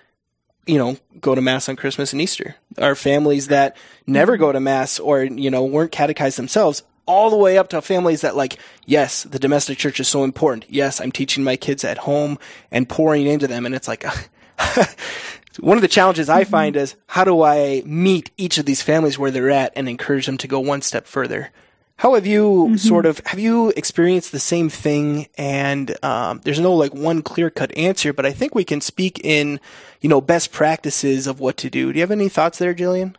you 0.69 0.77
know, 0.77 0.99
go 1.19 1.35
to 1.35 1.41
mass 1.41 1.69
on 1.69 1.77
Christmas 1.77 2.13
and 2.13 2.21
Easter. 2.21 2.55
Our 2.77 2.95
families 2.95 3.49
that 3.49 3.75
never 4.07 4.37
go 4.37 4.53
to 4.53 4.61
mass 4.61 5.01
or, 5.01 5.25
you 5.25 5.51
know, 5.51 5.65
weren't 5.65 5.93
catechized 5.93 6.37
themselves, 6.37 6.83
all 7.07 7.31
the 7.31 7.37
way 7.39 7.57
up 7.57 7.71
to 7.71 7.81
families 7.81 8.21
that 8.21 8.37
like, 8.37 8.59
yes, 8.85 9.23
the 9.23 9.39
domestic 9.39 9.79
church 9.79 9.99
is 9.99 10.09
so 10.09 10.25
important. 10.25 10.67
Yes, 10.69 11.01
I'm 11.01 11.11
teaching 11.11 11.43
my 11.43 11.57
kids 11.57 11.85
at 11.85 11.97
home 11.97 12.39
and 12.71 12.87
pouring 12.87 13.27
into 13.27 13.47
them. 13.47 13.65
And 13.65 13.75
it's 13.75 13.89
like, 13.89 14.05
one 15.61 15.77
of 15.77 15.83
the 15.83 15.89
challenges 15.89 16.29
I 16.29 16.45
find 16.45 16.77
is 16.77 16.95
how 17.07 17.25
do 17.25 17.43
I 17.43 17.83
meet 17.85 18.31
each 18.37 18.59
of 18.59 18.67
these 18.67 18.83
families 18.83 19.19
where 19.19 19.31
they're 19.31 19.51
at 19.51 19.73
and 19.77 19.89
encourage 19.89 20.27
them 20.27 20.39
to 20.39 20.49
go 20.49 20.61
one 20.61 20.83
step 20.83 21.07
further? 21.07 21.51
How 21.97 22.15
have 22.15 22.27
you 22.27 22.45
mm-hmm. 22.45 22.77
sort 22.77 23.07
of 23.07 23.21
have 23.27 23.41
you 23.41 23.71
experienced 23.71 24.31
the 24.31 24.39
same 24.39 24.69
thing? 24.69 25.27
And 25.37 25.97
um, 26.05 26.41
there's 26.45 26.61
no 26.61 26.73
like 26.73 26.95
one 26.95 27.23
clear 27.23 27.51
cut 27.51 27.77
answer, 27.77 28.13
but 28.13 28.25
I 28.25 28.33
think 28.33 28.55
we 28.55 28.65
can 28.65 28.81
speak 28.81 29.21
in 29.25 29.59
you 30.01 30.09
know 30.09 30.21
best 30.21 30.53
practices 30.53 31.27
of 31.27 31.41
what 31.41 31.57
to 31.59 31.69
do. 31.69 31.93
Do 31.93 31.99
you 31.99 32.03
have 32.03 32.13
any 32.13 32.29
thoughts 32.29 32.59
there, 32.59 32.73
Jillian? 32.73 33.17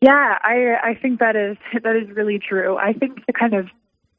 Yeah, 0.00 0.38
I 0.42 0.78
I 0.82 0.94
think 1.00 1.20
that 1.20 1.36
is 1.36 1.56
that 1.82 1.94
is 1.94 2.10
really 2.10 2.40
true. 2.40 2.76
I 2.76 2.92
think 2.92 3.24
to 3.26 3.32
kind 3.32 3.54
of 3.54 3.68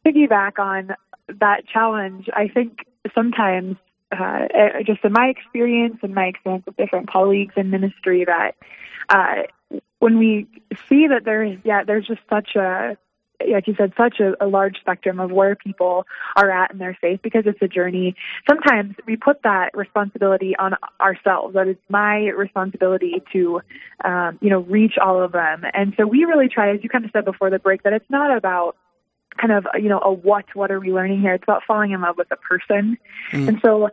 piggyback 0.06 0.58
on 0.58 0.96
that 1.28 1.68
challenge, 1.68 2.30
I 2.34 2.48
think 2.48 2.86
sometimes 3.13 3.76
uh, 4.12 4.48
just 4.86 5.04
in 5.04 5.12
my 5.12 5.28
experience 5.28 5.98
and 6.02 6.13
my 6.13 6.26
experience 6.26 6.65
with 6.65 6.78
different 6.78 7.10
colleagues 7.10 7.54
in 7.56 7.69
ministry 7.69 8.26
that 8.26 8.56
uh, 9.10 9.43
when 10.00 10.17
we 10.17 10.48
see 10.88 11.08
that 11.08 11.26
there's 11.26 11.58
yeah 11.63 11.84
there's 11.84 12.08
just 12.08 12.22
such 12.30 12.56
a 12.56 12.98
like 13.48 13.67
you 13.67 13.76
said, 13.78 13.93
such 13.98 14.19
a, 14.19 14.34
a, 14.43 14.48
large 14.48 14.78
spectrum 14.80 15.19
of 15.19 15.32
where 15.32 15.56
people 15.56 16.06
are 16.36 16.52
at 16.52 16.72
in 16.72 16.78
their 16.78 16.98
faith 17.00 17.22
because 17.24 17.43
it's 17.45 17.62
a 17.62 17.67
journey. 17.67 18.15
Sometimes 18.50 18.95
we 19.08 19.15
put 19.15 19.43
that 19.43 19.69
responsibility 19.74 20.56
on 20.58 20.74
ourselves. 21.00 21.54
That 21.54 21.67
it's 21.67 21.82
my 21.88 22.28
responsibility 22.30 23.24
to, 23.32 23.62
um, 24.04 24.38
you 24.41 24.50
know, 24.50 24.60
reach 24.60 24.98
all 25.02 25.24
of 25.24 25.32
them. 25.32 25.63
And 25.74 25.93
so 25.98 26.06
we 26.06 26.26
really 26.26 26.50
try, 26.50 26.74
as 26.74 26.84
you 26.84 26.89
kind 26.89 27.06
of 27.06 27.12
said 27.12 27.26
before 27.26 27.50
the 27.50 27.60
break, 27.60 27.84
that 27.84 27.93
it's 27.93 28.10
not 28.10 28.36
about 28.36 28.76
kind 29.39 29.54
of 29.54 29.65
you 29.75 29.89
know 29.89 29.99
a 29.99 30.12
what 30.12 30.45
what 30.54 30.71
are 30.71 30.80
we 30.80 30.91
learning 30.91 31.21
here 31.21 31.34
it's 31.34 31.43
about 31.43 31.63
falling 31.65 31.91
in 31.91 32.02
love 32.02 32.17
with 32.17 32.32
a 32.32 32.36
person 32.36 32.97
mm. 33.32 33.47
and 33.47 33.60
so 33.63 33.89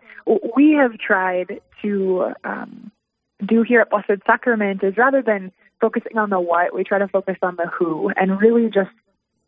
we 0.56 0.72
have 0.72 0.98
tried 0.98 1.60
to 1.82 2.32
um, 2.44 2.90
do 3.44 3.62
here 3.62 3.80
at 3.80 3.90
blessed 3.90 4.22
sacrament 4.26 4.82
is 4.82 4.96
rather 4.96 5.22
than 5.22 5.52
focusing 5.80 6.16
on 6.16 6.30
the 6.30 6.40
what 6.40 6.74
we 6.74 6.82
try 6.82 6.98
to 6.98 7.08
focus 7.08 7.36
on 7.42 7.56
the 7.56 7.66
who 7.66 8.10
and 8.16 8.40
really 8.40 8.66
just 8.66 8.90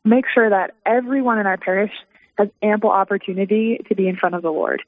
make 0.04 0.24
sure 0.32 0.48
that 0.48 0.74
everyone 0.86 1.38
in 1.38 1.46
our 1.46 1.56
parish 1.56 1.92
has 2.36 2.48
ample 2.62 2.90
opportunity 2.90 3.80
to 3.88 3.94
be 3.94 4.06
in 4.06 4.16
front 4.16 4.34
of 4.34 4.42
the 4.42 4.50
Lord. 4.50 4.82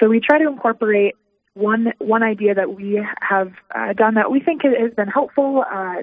So 0.00 0.08
we 0.08 0.20
try 0.20 0.38
to 0.38 0.48
incorporate 0.48 1.14
one 1.54 1.92
one 1.98 2.22
idea 2.22 2.54
that 2.54 2.74
we 2.74 3.00
have 3.20 3.52
uh, 3.74 3.92
done 3.92 4.14
that 4.14 4.30
we 4.30 4.40
think 4.40 4.62
has 4.62 4.92
been 4.94 5.08
helpful. 5.08 5.64
Uh, 5.70 6.02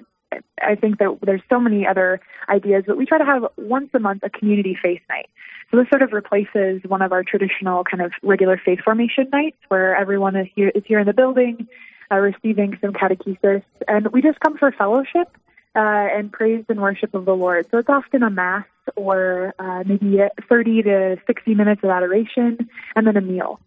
I 0.62 0.76
think 0.76 1.00
that 1.00 1.17
there's 1.22 1.41
so 1.50 1.60
many 1.60 1.86
other 1.86 2.20
ideas, 2.50 2.84
but 2.88 2.98
we 2.98 3.06
try 3.06 3.17
to 3.17 3.26
have 3.26 3.44
once 3.58 3.89
a 3.94 4.00
month 4.00 4.24
a 4.24 4.30
community 4.30 4.78
faith 4.82 5.02
night. 5.10 5.30
So 5.70 5.78
this 5.78 5.88
sort 5.89 6.02
of 6.02 6.12
replaces 6.12 6.82
one 6.86 7.02
of 7.02 7.12
our 7.12 7.24
traditional 7.24 7.84
kind 7.84 8.04
of 8.04 8.12
regular 8.24 8.60
faith 8.63 8.80
formation 8.84 9.30
nights 9.32 9.58
where 9.70 9.96
everyone 9.96 10.36
is 10.36 10.48
here, 10.54 10.70
is 10.76 10.84
here 10.86 11.00
in 11.00 11.08
the 11.08 11.13
building, 11.13 11.67
uh, 12.12 12.17
receiving 12.17 12.78
some 12.82 12.91
catechesis, 12.91 13.63
and 13.88 14.08
we 14.12 14.22
just 14.22 14.39
come 14.41 14.58
for 14.58 14.72
fellowship 14.72 15.30
uh, 15.76 15.80
and 16.13 16.32
praise 16.32 16.65
and 16.67 16.82
worship 16.82 17.13
of 17.13 17.26
the 17.26 17.36
Lord. 17.36 17.67
So 17.72 17.78
it's 17.78 17.89
often 17.89 18.24
a 18.24 18.30
mass 18.30 18.65
or 18.96 19.54
uh, 19.60 19.84
maybe 19.86 20.20
30 20.50 20.84
to 20.84 21.17
60 21.26 21.56
minutes 21.56 21.82
of 21.84 21.89
adoration 21.89 22.70
and 22.96 23.08
then 23.08 23.15
a 23.15 23.22
meal. 23.22 23.60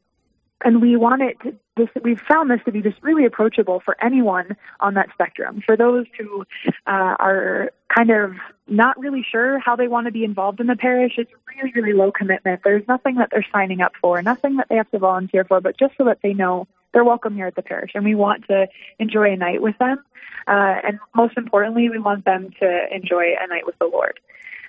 And 0.65 0.81
we 0.81 0.97
want 0.97 1.21
it 1.21 1.39
to, 1.43 1.55
this, 1.77 1.89
we've 2.03 2.21
found 2.27 2.51
this 2.51 2.61
to 2.65 2.73
be 2.73 2.81
just 2.81 2.97
really 3.03 3.27
approachable 3.27 3.81
for 3.85 3.97
anyone 4.03 4.57
on 4.81 4.95
that 4.95 5.11
spectrum. 5.13 5.63
For 5.65 5.77
those 5.77 6.07
who 6.19 6.45
uh, 6.87 7.15
are 7.21 7.71
kind 7.95 8.11
of 8.11 8.33
not 8.67 8.99
really 8.99 9.25
sure 9.31 9.59
how 9.59 9.77
they 9.77 9.89
want 9.89 10.07
to 10.07 10.11
be 10.11 10.25
involved 10.25 10.61
in 10.61 10.67
the 10.67 10.77
parish, 10.77 11.13
it's 11.19 11.31
really, 11.55 11.71
really 11.75 11.93
low 11.93 12.11
commitment. 12.11 12.63
There's 12.65 12.87
nothing 12.89 13.17
that 13.17 13.29
they're 13.31 13.47
signing 13.53 13.83
up 13.83 13.93
for, 14.01 14.23
nothing 14.23 14.57
that 14.57 14.69
they 14.71 14.77
have 14.77 14.91
to 14.93 14.99
volunteer 14.99 15.45
for, 15.45 15.61
but 15.61 15.79
just 15.79 15.95
so 15.99 16.05
that 16.05 16.21
they 16.23 16.33
know 16.33 16.67
they're 16.95 17.05
welcome 17.05 17.35
here 17.35 17.47
at 17.47 17.57
the 17.57 17.63
parish, 17.63 17.91
and 17.95 18.05
we 18.05 18.15
want 18.15 18.47
to 18.47 18.67
enjoy 18.99 19.33
a 19.33 19.37
night 19.37 19.61
with 19.61 19.77
them. 19.79 19.99
Uh, 20.47 20.77
and 20.87 20.99
most 21.15 21.37
importantly, 21.37 21.91
we 21.91 21.99
want 21.99 22.25
them 22.25 22.51
to 22.61 22.81
enjoy 22.91 23.35
a 23.39 23.47
night 23.49 23.67
with 23.67 23.79
the 23.79 23.87
Lord. 23.87 24.19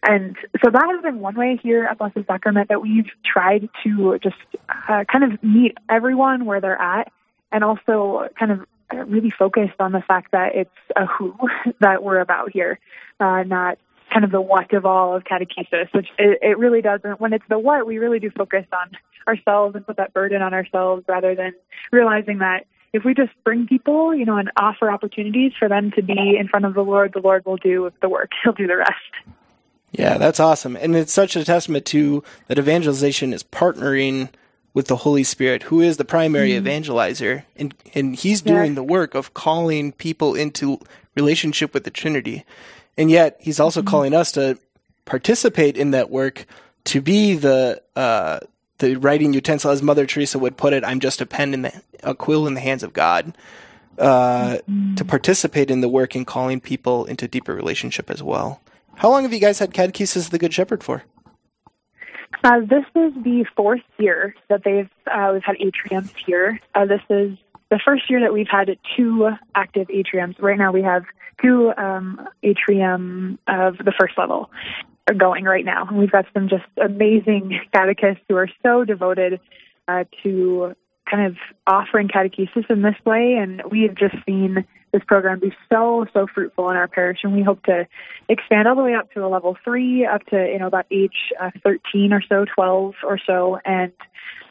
And 0.04 0.36
so 0.64 0.72
that 0.72 0.88
has 0.88 1.02
been 1.02 1.20
one 1.20 1.36
way 1.36 1.60
here 1.62 1.86
at 1.86 1.98
Blessed 1.98 2.28
Sacrament 2.28 2.70
that 2.70 2.82
we've 2.82 3.10
tried 3.26 3.70
to 3.84 4.20
just 4.22 4.36
uh, 4.90 5.04
kind 5.12 5.32
of 5.32 5.44
meet 5.44 5.78
everyone 5.90 6.46
where 6.46 6.62
they're 6.62 6.80
at 6.80 7.12
and 7.52 7.64
also 7.64 8.28
kind 8.38 8.52
of 8.52 8.60
really 9.08 9.32
focused 9.32 9.80
on 9.80 9.92
the 9.92 10.02
fact 10.02 10.32
that 10.32 10.56
it's 10.56 10.70
a 10.96 11.06
who 11.06 11.36
that 11.80 12.04
we're 12.04 12.20
about 12.20 12.52
here, 12.52 12.80
uh, 13.20 13.44
not 13.44 13.78
kind 14.12 14.24
of 14.24 14.32
the 14.32 14.42
what 14.42 14.72
of 14.74 14.86
all 14.86 15.16
of 15.16 15.24
catechesis, 15.24 15.92
which 15.94 16.08
it, 16.18 16.40
it 16.42 16.58
really 16.58 16.82
doesn't. 16.82 17.20
When 17.20 17.34
it's 17.34 17.46
the 17.50 17.60
what, 17.60 17.88
we 17.88 17.98
really 17.98 18.20
do 18.20 18.30
focus 18.30 18.66
on 18.72 18.92
ourselves 19.28 19.76
and 19.76 19.86
put 19.86 19.98
that 19.98 20.14
burden 20.14 20.42
on 20.42 20.54
ourselves 20.54 21.04
rather 21.08 21.36
than 21.36 21.54
realizing 21.92 22.40
that 22.40 22.66
if 22.94 23.04
we 23.04 23.14
just 23.14 23.32
bring 23.44 23.68
people, 23.68 24.16
you 24.16 24.24
know, 24.24 24.38
and 24.38 24.52
offer 24.58 24.90
opportunities 24.90 25.52
for 25.58 25.68
them 25.68 25.92
to 25.92 26.02
be 26.02 26.38
in 26.40 26.48
front 26.48 26.66
of 26.66 26.74
the 26.74 26.82
Lord, 26.82 27.12
the 27.14 27.20
Lord 27.20 27.46
will 27.46 27.58
do 27.58 27.92
the 28.02 28.08
work. 28.08 28.32
He'll 28.44 28.54
do 28.54 28.68
the 28.68 28.78
rest. 28.78 29.36
Yeah, 29.98 30.18
that's 30.18 30.40
awesome. 30.40 30.76
And 30.76 30.96
it's 30.96 31.14
such 31.14 31.36
a 31.36 31.44
testament 31.44 31.86
to 31.88 32.24
that 32.48 32.60
evangelization 32.60 33.34
is 33.34 33.44
partnering 33.44 34.30
with 34.74 34.88
the 34.88 34.98
Holy 34.98 35.24
Spirit, 35.24 35.64
who 35.64 35.82
is 35.82 35.98
the 35.98 36.06
primary 36.06 36.52
mm-hmm. 36.52 36.68
evangelizer, 36.68 37.44
and 37.56 37.74
and 37.94 38.16
he's 38.16 38.42
doing 38.42 38.72
yeah. 38.72 38.76
the 38.76 38.84
work 38.84 39.16
of 39.16 39.34
calling 39.34 39.94
people 39.94 40.36
into 40.36 40.80
relationship 41.16 41.74
with 41.74 41.86
the 41.86 41.92
Trinity. 41.92 42.44
And 42.98 43.10
yet 43.10 43.38
he's 43.40 43.60
also 43.60 43.82
mm-hmm. 43.82 43.90
calling 43.90 44.14
us 44.14 44.32
to 44.34 44.58
participate 45.06 45.78
in 45.78 45.92
that 45.92 46.10
work 46.10 46.46
to 46.86 47.02
be 47.02 47.36
the 47.36 47.82
uh, 47.96 48.40
the 48.80 48.96
writing 48.96 49.34
utensil, 49.34 49.72
as 49.72 49.82
Mother 49.82 50.06
Teresa 50.06 50.38
would 50.38 50.58
put 50.58 50.74
it, 50.74 50.84
I'm 50.84 51.00
just 51.00 51.22
a 51.22 51.26
pen 51.26 51.54
in 51.54 51.62
the 51.64 51.82
a 52.04 52.14
quill 52.14 52.46
in 52.46 52.54
the 52.54 52.62
hands 52.62 52.84
of 52.84 52.94
God. 52.94 53.36
Uh, 53.98 54.56
mm-hmm. 54.56 54.96
To 54.96 55.06
participate 55.06 55.72
in 55.72 55.80
the 55.80 55.88
work 55.88 56.16
and 56.16 56.28
calling 56.28 56.60
people 56.60 57.06
into 57.06 57.30
deeper 57.30 57.56
relationship 57.56 58.10
as 58.10 58.22
well. 58.22 58.60
How 58.98 59.10
long 59.10 59.24
have 59.24 59.34
you 59.34 59.40
guys 59.40 59.60
had 59.60 59.74
Catechesis 59.74 60.26
of 60.26 60.30
the 60.32 60.40
Good 60.40 60.54
Shepherd 60.54 60.84
for? 60.84 61.04
Uh, 62.44 62.60
this 62.62 62.86
is 62.96 63.14
the 63.24 63.46
fourth 63.56 63.82
year 63.98 64.36
that 64.50 64.64
they've 64.64 64.90
uh, 65.12 65.32
we've 65.34 65.44
had 65.44 65.56
atriums 65.58 66.14
here. 66.26 66.60
Uh, 66.74 66.86
this 66.86 67.02
is 67.10 67.38
the 67.70 67.80
first 67.84 68.10
year 68.10 68.20
that 68.20 68.34
we've 68.34 68.48
had 68.50 68.70
two 68.96 69.30
active 69.56 69.88
atriums. 69.88 70.40
Right 70.42 70.58
now, 70.58 70.72
we 70.72 70.84
have 70.84 71.04
two 71.42 71.74
um, 71.78 72.28
atrium 72.44 73.40
of 73.48 73.78
the 73.78 73.94
first 74.00 74.18
level, 74.18 74.50
going 75.18 75.46
right 75.46 75.66
now. 75.66 75.88
and 75.88 75.98
We've 75.98 76.12
got 76.12 76.26
some 76.34 76.48
just 76.48 76.66
amazing 76.82 77.60
catechists 77.74 78.24
who 78.30 78.36
are 78.36 78.50
so 78.64 78.86
devoted 78.86 79.40
uh, 79.88 80.04
to 80.24 80.76
kind 81.10 81.26
of 81.26 81.38
offering 81.68 82.08
catechesis 82.08 82.70
in 82.70 82.82
this 82.82 82.96
way, 83.06 83.38
and 83.40 83.62
we 83.70 83.84
have 83.84 83.96
just 83.96 84.16
seen 84.26 84.66
this 84.96 85.04
program 85.06 85.40
be 85.40 85.54
so 85.70 86.06
so 86.14 86.26
fruitful 86.34 86.70
in 86.70 86.78
our 86.78 86.88
parish, 86.88 87.20
and 87.24 87.34
we 87.34 87.44
hope 87.44 87.62
to 87.64 87.86
expand 88.30 88.68
all 88.68 88.76
the 88.76 88.82
way 88.82 88.96
up 88.96 89.12
to 89.12 89.26
a 89.26 89.28
level 89.28 89.58
three, 89.64 90.06
up 90.06 90.26
to 90.28 90.38
you 90.38 90.58
know 90.58 90.68
about 90.68 90.86
age 90.90 91.34
uh, 91.40 91.52
13 91.64 92.14
or 92.14 92.22
so, 92.22 92.46
12 92.56 92.96
or 93.04 93.20
so, 93.28 93.60
and 93.66 93.92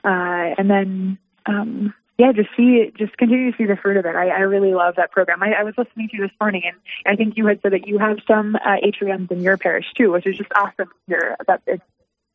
uh, 0.04 0.54
and 0.59 0.70
then 0.70 1.18
um, 1.46 1.94
yeah, 2.18 2.33
just 2.33 2.50
see 2.57 2.92
just 2.96 3.16
continue 3.16 3.50
to 3.50 3.57
see 3.57 3.64
the 3.64 3.76
fruit 3.76 3.96
of 3.96 4.04
it. 4.04 4.14
I, 4.14 4.28
I 4.28 4.40
really 4.40 4.74
love 4.74 4.96
that 4.96 5.12
program. 5.12 5.42
I, 5.42 5.52
I 5.52 5.62
was 5.64 5.74
listening 5.78 6.09
to 6.11 6.16
you 6.18 6.22
this 6.22 6.37
morning, 6.38 6.62
and 6.66 6.76
I 7.07 7.16
think 7.16 7.38
you 7.38 7.46
had 7.46 7.61
said 7.62 7.72
that 7.72 7.88
you 7.88 7.98
have 7.98 8.18
some 8.26 8.54
uh, 8.57 8.76
atriums 8.85 9.30
in 9.30 9.40
your 9.40 9.57
parish 9.57 9.87
too, 9.96 10.12
which 10.12 10.26
is 10.26 10.37
just 10.37 10.50
awesome 10.54 10.90
hear 11.07 11.37
that 11.46 11.62
it's 11.66 11.83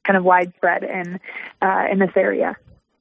kind 0.04 0.18
of 0.18 0.24
widespread 0.24 0.84
in 0.84 1.20
uh, 1.62 1.86
in 1.92 2.00
this 2.00 2.12
area. 2.16 2.58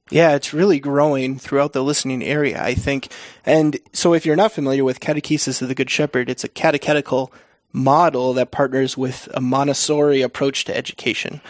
Yeah, 0.09 0.35
it's 0.35 0.53
really 0.53 0.79
growing 0.79 1.37
throughout 1.37 1.73
the 1.73 1.83
listening 1.83 2.23
area, 2.23 2.61
I 2.61 2.73
think. 2.73 3.09
And 3.45 3.77
so 3.93 4.13
if 4.13 4.25
you're 4.25 4.35
not 4.35 4.51
familiar 4.51 4.83
with 4.83 4.99
Catechesis 4.99 5.61
of 5.61 5.67
the 5.67 5.75
Good 5.75 5.89
Shepherd, 5.89 6.29
it's 6.29 6.43
a 6.43 6.49
catechetical 6.49 7.31
model 7.71 8.33
that 8.33 8.51
partners 8.51 8.97
with 8.97 9.29
a 9.33 9.41
Montessori 9.41 10.21
approach 10.21 10.65
to 10.65 10.75
education. 10.75 11.41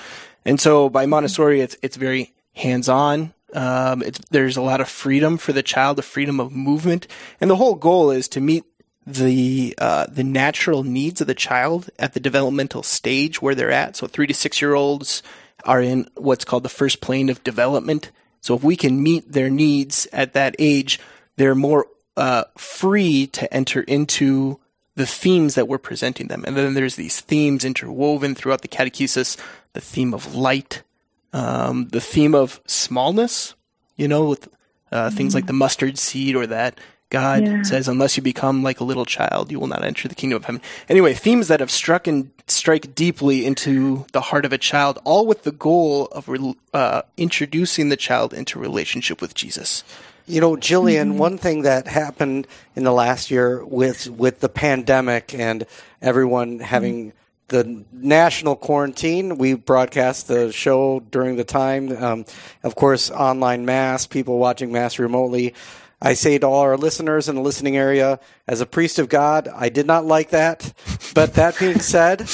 And 0.44 0.60
so 0.60 0.90
by 0.90 1.06
Montessori, 1.06 1.62
it's, 1.62 1.78
it's 1.82 1.96
very 1.96 2.34
hands-on. 2.56 3.34
Um, 3.54 4.04
there's 4.30 4.58
a 4.58 4.62
lot 4.62 4.82
of 4.82 4.90
freedom 4.90 5.38
for 5.38 5.54
the 5.54 5.64
child, 5.64 5.98
the 5.98 6.04
freedom 6.04 6.40
of 6.40 6.52
movement. 6.52 7.08
And 7.40 7.50
the 7.50 7.56
whole 7.56 7.76
goal 7.76 8.12
is 8.12 8.28
to 8.30 8.42
meet 8.42 8.66
the 9.08 9.74
uh, 9.80 10.06
the 10.08 10.24
natural 10.24 10.84
needs 10.84 11.20
of 11.20 11.26
the 11.26 11.34
child 11.34 11.90
at 11.98 12.14
the 12.14 12.20
developmental 12.20 12.84
stage 12.84 13.42
where 13.42 13.56
they're 13.56 13.72
at. 13.72 13.96
So 13.96 14.06
three 14.06 14.28
to 14.28 14.34
six 14.36 14.62
year 14.62 14.76
olds 14.76 15.24
are 15.64 15.82
in 15.82 16.08
what's 16.16 16.46
called 16.46 16.64
the 16.64 16.70
first 16.70 17.02
plane 17.02 17.30
of 17.30 17.44
development. 17.44 18.12
So 18.42 18.56
if 18.56 18.64
we 18.64 18.76
can 18.76 19.04
meet 19.04 19.32
their 19.32 19.50
needs 19.50 20.08
at 20.14 20.34
that 20.34 20.56
age, 20.60 21.00
they're 21.36 21.56
more 21.56 21.88
uh, 22.18 22.46
free 22.58 23.28
to 23.28 23.54
enter 23.54 23.82
into 23.82 24.60
the 24.96 25.06
themes 25.06 25.56
that 25.56 25.68
we're 25.68 25.78
presenting 25.78 26.28
them. 26.28 26.44
And 26.46 26.58
then 26.58 26.74
there's 26.74 26.96
these 26.96 27.22
themes 27.22 27.64
interwoven 27.64 28.36
throughout 28.36 28.62
the 28.62 28.68
catechesis, 28.68 29.38
the 29.74 29.82
theme 29.82 30.14
of 30.14 30.36
light, 30.36 30.84
um, 31.32 31.88
the 31.90 32.02
theme 32.02 32.36
of 32.36 32.62
smallness, 32.66 33.56
you 33.96 34.08
know, 34.08 34.26
with 34.26 34.50
uh, 34.92 35.08
mm-hmm. 35.08 35.16
things 35.16 35.36
like 35.36 35.48
the 35.48 35.54
mustard 35.54 35.98
seed 35.98 36.36
or 36.36 36.48
that 36.48 36.78
God 37.10 37.44
yeah. 37.44 37.62
says, 37.64 37.88
unless 37.88 38.18
you 38.18 38.24
become 38.24 38.62
like 38.62 38.80
a 38.80 38.84
little 38.84 39.06
child, 39.06 39.52
you 39.52 39.60
will 39.60 39.68
not 39.68 39.84
enter 39.84 40.08
the 40.08 40.16
kingdom 40.16 40.38
of 40.38 40.46
heaven. 40.46 40.62
Anyway, 40.88 41.14
themes 41.14 41.48
that 41.48 41.60
have 41.60 41.72
struck 41.72 42.06
and 42.06 42.30
strike 42.48 42.94
deeply 42.94 43.46
into 43.46 44.06
the 44.12 44.22
heart 44.22 44.46
of 44.46 44.54
a 44.54 44.60
child, 44.60 45.00
all 45.04 45.26
with 45.26 45.44
the 45.44 45.52
goal 45.52 46.06
of 46.12 46.30
uh, 46.74 47.02
introducing 47.18 47.90
the 47.90 47.98
child 47.98 48.34
into 48.34 48.60
relationship 48.60 49.22
with 49.22 49.34
Jesus. 49.34 49.84
You 50.28 50.40
know, 50.40 50.56
Jillian, 50.56 51.10
mm-hmm. 51.10 51.18
one 51.18 51.38
thing 51.40 51.64
that 51.64 51.88
happened 51.88 52.46
in 52.76 52.84
the 52.84 52.94
last 52.94 53.32
year 53.32 53.66
with 53.66 54.08
with 54.12 54.42
the 54.42 54.50
pandemic 54.50 55.34
and 55.34 55.66
everyone 56.04 56.60
having 56.60 57.14
mm-hmm. 57.14 57.48
the 57.48 57.86
national 57.92 58.56
quarantine, 58.56 59.40
we 59.40 59.56
broadcast 59.56 60.28
the 60.28 60.52
show 60.52 61.00
during 61.00 61.36
the 61.36 61.44
time. 61.44 61.92
Um, 61.98 62.26
of 62.62 62.76
course, 62.76 63.10
online 63.10 63.66
mass, 63.66 64.06
people 64.06 64.38
watching 64.38 64.72
mass 64.72 65.00
remotely. 65.00 65.56
I 66.02 66.14
say 66.14 66.38
to 66.38 66.48
all 66.48 66.62
our 66.62 66.78
listeners 66.78 67.28
in 67.28 67.36
the 67.36 67.42
listening 67.42 67.76
area, 67.76 68.20
as 68.48 68.62
a 68.62 68.66
priest 68.66 69.00
of 69.00 69.10
God, 69.10 69.50
I 69.54 69.70
did 69.70 69.86
not 69.86 70.06
like 70.06 70.30
that. 70.30 70.72
But 71.14 71.34
that 71.34 71.60
being 71.60 71.80
said, 71.80 72.30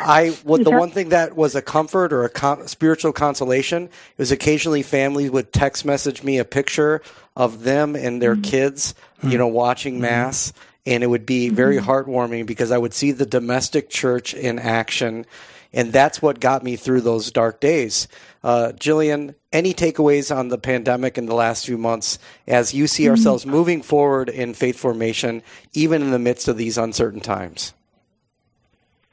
I 0.00 0.30
what 0.44 0.62
the 0.62 0.70
one 0.70 0.90
thing 0.90 1.08
that 1.10 1.36
was 1.36 1.54
a 1.54 1.62
comfort 1.62 2.12
or 2.12 2.24
a 2.24 2.28
con- 2.28 2.68
spiritual 2.68 3.12
consolation 3.12 3.90
was 4.16 4.30
occasionally 4.30 4.82
families 4.82 5.30
would 5.30 5.52
text 5.52 5.84
message 5.84 6.22
me 6.22 6.38
a 6.38 6.44
picture 6.44 7.02
of 7.36 7.62
them 7.62 7.96
and 7.96 8.22
their 8.22 8.34
mm-hmm. 8.34 8.42
kids, 8.42 8.94
you 9.22 9.38
know, 9.38 9.48
watching 9.48 9.94
mm-hmm. 9.94 10.02
mass, 10.02 10.52
and 10.86 11.02
it 11.02 11.08
would 11.08 11.26
be 11.26 11.48
very 11.48 11.78
mm-hmm. 11.78 11.90
heartwarming 11.90 12.46
because 12.46 12.70
I 12.70 12.78
would 12.78 12.94
see 12.94 13.12
the 13.12 13.26
domestic 13.26 13.90
church 13.90 14.34
in 14.34 14.58
action, 14.58 15.26
and 15.72 15.92
that's 15.92 16.20
what 16.20 16.40
got 16.40 16.62
me 16.62 16.76
through 16.76 17.02
those 17.02 17.30
dark 17.30 17.60
days. 17.60 18.08
Uh, 18.42 18.72
Jillian, 18.74 19.34
any 19.52 19.74
takeaways 19.74 20.34
on 20.34 20.48
the 20.48 20.58
pandemic 20.58 21.18
in 21.18 21.26
the 21.26 21.34
last 21.34 21.66
few 21.66 21.78
months 21.78 22.18
as 22.46 22.74
you 22.74 22.86
see 22.86 23.08
ourselves 23.08 23.42
mm-hmm. 23.42 23.52
moving 23.52 23.82
forward 23.82 24.28
in 24.28 24.54
faith 24.54 24.78
formation, 24.78 25.42
even 25.72 26.02
in 26.02 26.10
the 26.10 26.18
midst 26.18 26.48
of 26.48 26.56
these 26.56 26.78
uncertain 26.78 27.20
times? 27.20 27.74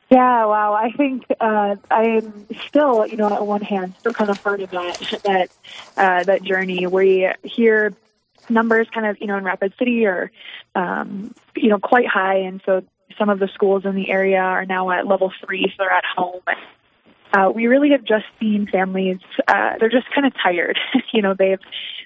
Yeah, 0.10 0.46
wow. 0.46 0.74
I 0.74 0.92
think 0.92 1.26
uh, 1.42 1.76
I'm 1.92 2.48
still, 2.68 3.06
you 3.06 3.18
know, 3.18 3.26
on 3.26 3.46
one 3.46 3.62
hand, 3.62 3.94
still 4.00 4.14
kind 4.14 4.30
of 4.30 4.42
part 4.42 4.62
of 4.62 4.72
that 4.72 5.20
that 5.26 5.50
uh, 5.98 6.24
that 6.24 6.44
journey. 6.44 6.88
We 6.88 7.30
hear 7.44 7.94
numbers 8.50 8.88
kind 8.94 9.06
of, 9.06 9.20
you 9.20 9.28
know, 9.28 9.36
in 9.36 9.44
Rapid 9.44 9.74
City 9.78 10.06
are, 10.06 10.32
um, 10.76 11.34
you 11.58 11.68
know, 11.68 11.78
quite 11.78 12.08
high, 12.08 12.38
and 12.38 12.62
so 12.66 12.86
some 13.18 13.30
of 13.30 13.40
the 13.40 13.50
schools 13.54 13.84
in 13.86 13.96
the 13.96 14.10
area 14.10 14.40
are 14.40 14.66
now 14.66 14.90
at 14.92 15.08
level 15.08 15.32
three, 15.46 15.66
so 15.76 15.84
they're 15.84 15.92
at 15.92 16.04
home. 16.16 16.42
Uh, 17.34 17.52
we 17.54 17.68
really 17.68 17.90
have 17.92 18.06
just 18.06 18.24
seen 18.40 18.68
families 18.72 19.18
uh, 19.50 19.74
they're 19.80 19.90
just 19.90 20.10
kind 20.16 20.26
of 20.26 20.34
tired 20.42 20.80
you 21.14 21.22
know 21.22 21.34
they've 21.38 21.60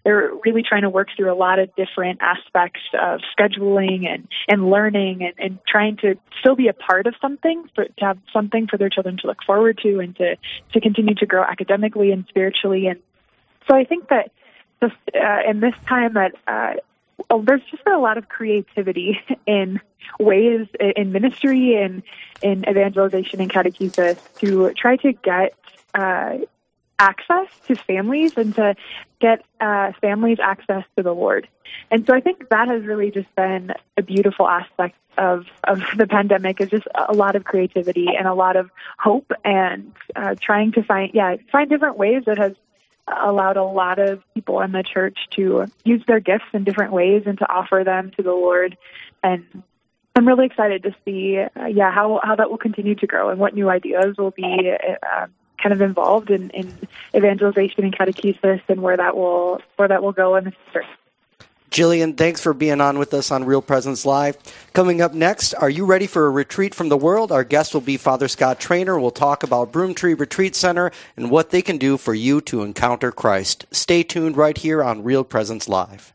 they're 0.03 0.31
really 0.43 0.63
trying 0.63 0.81
to 0.81 0.89
work 0.89 1.09
through 1.15 1.31
a 1.31 1.35
lot 1.35 1.59
of 1.59 1.69
different 1.75 2.19
aspects 2.21 2.79
of 2.99 3.19
scheduling 3.37 4.07
and 4.07 4.27
and 4.47 4.71
learning 4.71 5.21
and, 5.21 5.33
and 5.37 5.59
trying 5.67 5.95
to 5.97 6.15
still 6.39 6.55
be 6.55 6.67
a 6.67 6.73
part 6.73 7.05
of 7.05 7.13
something 7.21 7.69
for 7.75 7.85
to 7.85 8.05
have 8.05 8.17
something 8.33 8.65
for 8.67 8.77
their 8.77 8.89
children 8.89 9.15
to 9.17 9.27
look 9.27 9.43
forward 9.45 9.79
to 9.83 9.99
and 9.99 10.15
to 10.15 10.35
to 10.73 10.81
continue 10.81 11.13
to 11.13 11.27
grow 11.27 11.43
academically 11.43 12.11
and 12.11 12.25
spiritually 12.27 12.87
and 12.87 12.99
so 13.69 13.77
i 13.77 13.83
think 13.83 14.07
that 14.09 14.31
just 14.81 14.95
uh, 15.13 15.47
in 15.47 15.59
this 15.59 15.75
time 15.87 16.15
that 16.15 16.33
uh, 16.47 16.73
there's 17.43 17.61
just 17.69 17.83
been 17.83 17.93
a 17.93 17.99
lot 17.99 18.17
of 18.17 18.29
creativity 18.29 19.19
in 19.45 19.79
ways 20.19 20.67
in 20.79 21.11
ministry 21.11 21.75
and 21.75 22.03
in 22.41 22.67
evangelization 22.67 23.41
and 23.41 23.51
catechesis 23.51 24.17
to 24.39 24.73
try 24.73 24.95
to 24.97 25.13
get 25.13 25.53
uh, 25.93 26.37
access 26.99 27.47
to 27.67 27.75
families 27.75 28.37
and 28.37 28.55
to 28.55 28.75
get 29.19 29.43
uh, 29.59 29.91
families 30.01 30.37
access 30.41 30.83
to 30.95 31.03
the 31.03 31.13
Lord. 31.13 31.47
And 31.89 32.05
so 32.05 32.13
I 32.13 32.21
think 32.21 32.49
that 32.49 32.67
has 32.67 32.83
really 32.83 33.11
just 33.11 33.33
been 33.35 33.73
a 33.97 34.01
beautiful 34.01 34.47
aspect 34.47 34.95
of, 35.17 35.45
of 35.63 35.81
the 35.97 36.07
pandemic 36.07 36.61
is 36.61 36.69
just 36.69 36.87
a 37.09 37.13
lot 37.13 37.35
of 37.35 37.43
creativity 37.43 38.07
and 38.17 38.27
a 38.27 38.33
lot 38.33 38.55
of 38.55 38.69
hope 38.97 39.31
and 39.43 39.93
uh, 40.15 40.35
trying 40.39 40.71
to 40.73 40.83
find, 40.83 41.11
yeah, 41.13 41.35
find 41.51 41.69
different 41.69 41.97
ways 41.97 42.23
that 42.25 42.37
has 42.37 42.53
allowed 43.19 43.57
a 43.57 43.63
lot 43.63 43.99
of 43.99 44.23
people 44.33 44.61
in 44.61 44.71
the 44.71 44.83
church 44.83 45.17
to 45.31 45.65
use 45.83 46.03
their 46.07 46.19
gifts 46.19 46.45
in 46.53 46.63
different 46.63 46.93
ways 46.93 47.23
and 47.25 47.37
to 47.39 47.51
offer 47.51 47.83
them 47.83 48.11
to 48.17 48.23
the 48.23 48.31
Lord. 48.31 48.77
And 49.23 49.63
I'm 50.15 50.27
really 50.27 50.45
excited 50.45 50.83
to 50.83 50.95
see, 51.05 51.39
uh, 51.39 51.65
yeah, 51.65 51.91
how 51.91 52.19
how 52.23 52.35
that 52.35 52.49
will 52.49 52.57
continue 52.57 52.95
to 52.95 53.07
grow 53.07 53.29
and 53.29 53.39
what 53.39 53.53
new 53.53 53.69
ideas 53.69 54.15
will 54.17 54.31
be 54.31 54.71
uh, 55.03 55.27
kind 55.61 55.73
of 55.73 55.81
involved 55.81 56.29
in, 56.29 56.49
in 56.49 56.73
evangelization 57.15 57.83
and 57.83 57.97
catechesis 57.97 58.61
and 58.67 58.81
where 58.81 58.97
that 58.97 59.15
will 59.15 59.61
where 59.77 59.87
that 59.87 60.03
will 60.03 60.11
go 60.11 60.35
in 60.35 60.45
the 60.45 60.51
future. 60.51 60.85
Jillian, 61.71 62.17
thanks 62.17 62.41
for 62.41 62.53
being 62.53 62.81
on 62.81 62.99
with 62.99 63.13
us 63.13 63.31
on 63.31 63.45
Real 63.45 63.61
Presence 63.61 64.05
Live. 64.05 64.37
Coming 64.73 65.01
up 65.01 65.13
next, 65.13 65.53
are 65.53 65.69
you 65.69 65.85
ready 65.85 66.05
for 66.05 66.27
a 66.27 66.29
retreat 66.29 66.75
from 66.75 66.89
the 66.89 66.97
world? 66.97 67.31
Our 67.31 67.45
guest 67.45 67.73
will 67.73 67.79
be 67.79 67.95
Father 67.95 68.27
Scott 68.27 68.59
Traynor. 68.59 68.99
We'll 68.99 69.09
talk 69.09 69.41
about 69.41 69.71
Broomtree 69.71 70.19
Retreat 70.19 70.53
Center 70.53 70.91
and 71.15 71.31
what 71.31 71.51
they 71.51 71.61
can 71.61 71.77
do 71.77 71.95
for 71.95 72.13
you 72.13 72.41
to 72.41 72.63
encounter 72.63 73.09
Christ. 73.09 73.67
Stay 73.71 74.03
tuned 74.03 74.35
right 74.35 74.57
here 74.57 74.83
on 74.83 75.05
Real 75.05 75.23
Presence 75.23 75.69
Live. 75.69 76.11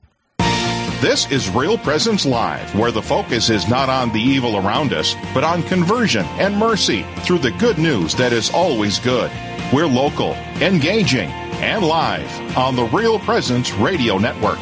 This 1.01 1.31
is 1.31 1.49
Real 1.49 1.79
Presence 1.79 2.27
Live, 2.27 2.75
where 2.75 2.93
the 2.93 3.03
focus 3.03 3.49
is 3.49 3.67
not 3.67 3.89
on 3.89 4.13
the 4.13 4.21
evil 4.21 4.59
around 4.59 4.93
us, 4.93 5.15
but 5.33 5.43
on 5.43 5.63
conversion 5.63 6.27
and 6.37 6.55
mercy 6.55 7.07
through 7.21 7.39
the 7.39 7.53
good 7.53 7.79
news 7.79 8.15
that 8.17 8.35
is 8.35 8.51
always 8.51 8.99
good. 8.99 9.31
We're 9.73 9.87
local, 9.87 10.33
engaging, 10.61 11.31
and 11.63 11.83
live 11.83 12.59
on 12.59 12.77
the 12.77 12.85
Real 12.85 13.19
Presence 13.19 13.73
Radio 13.73 14.19
Network. 14.19 14.59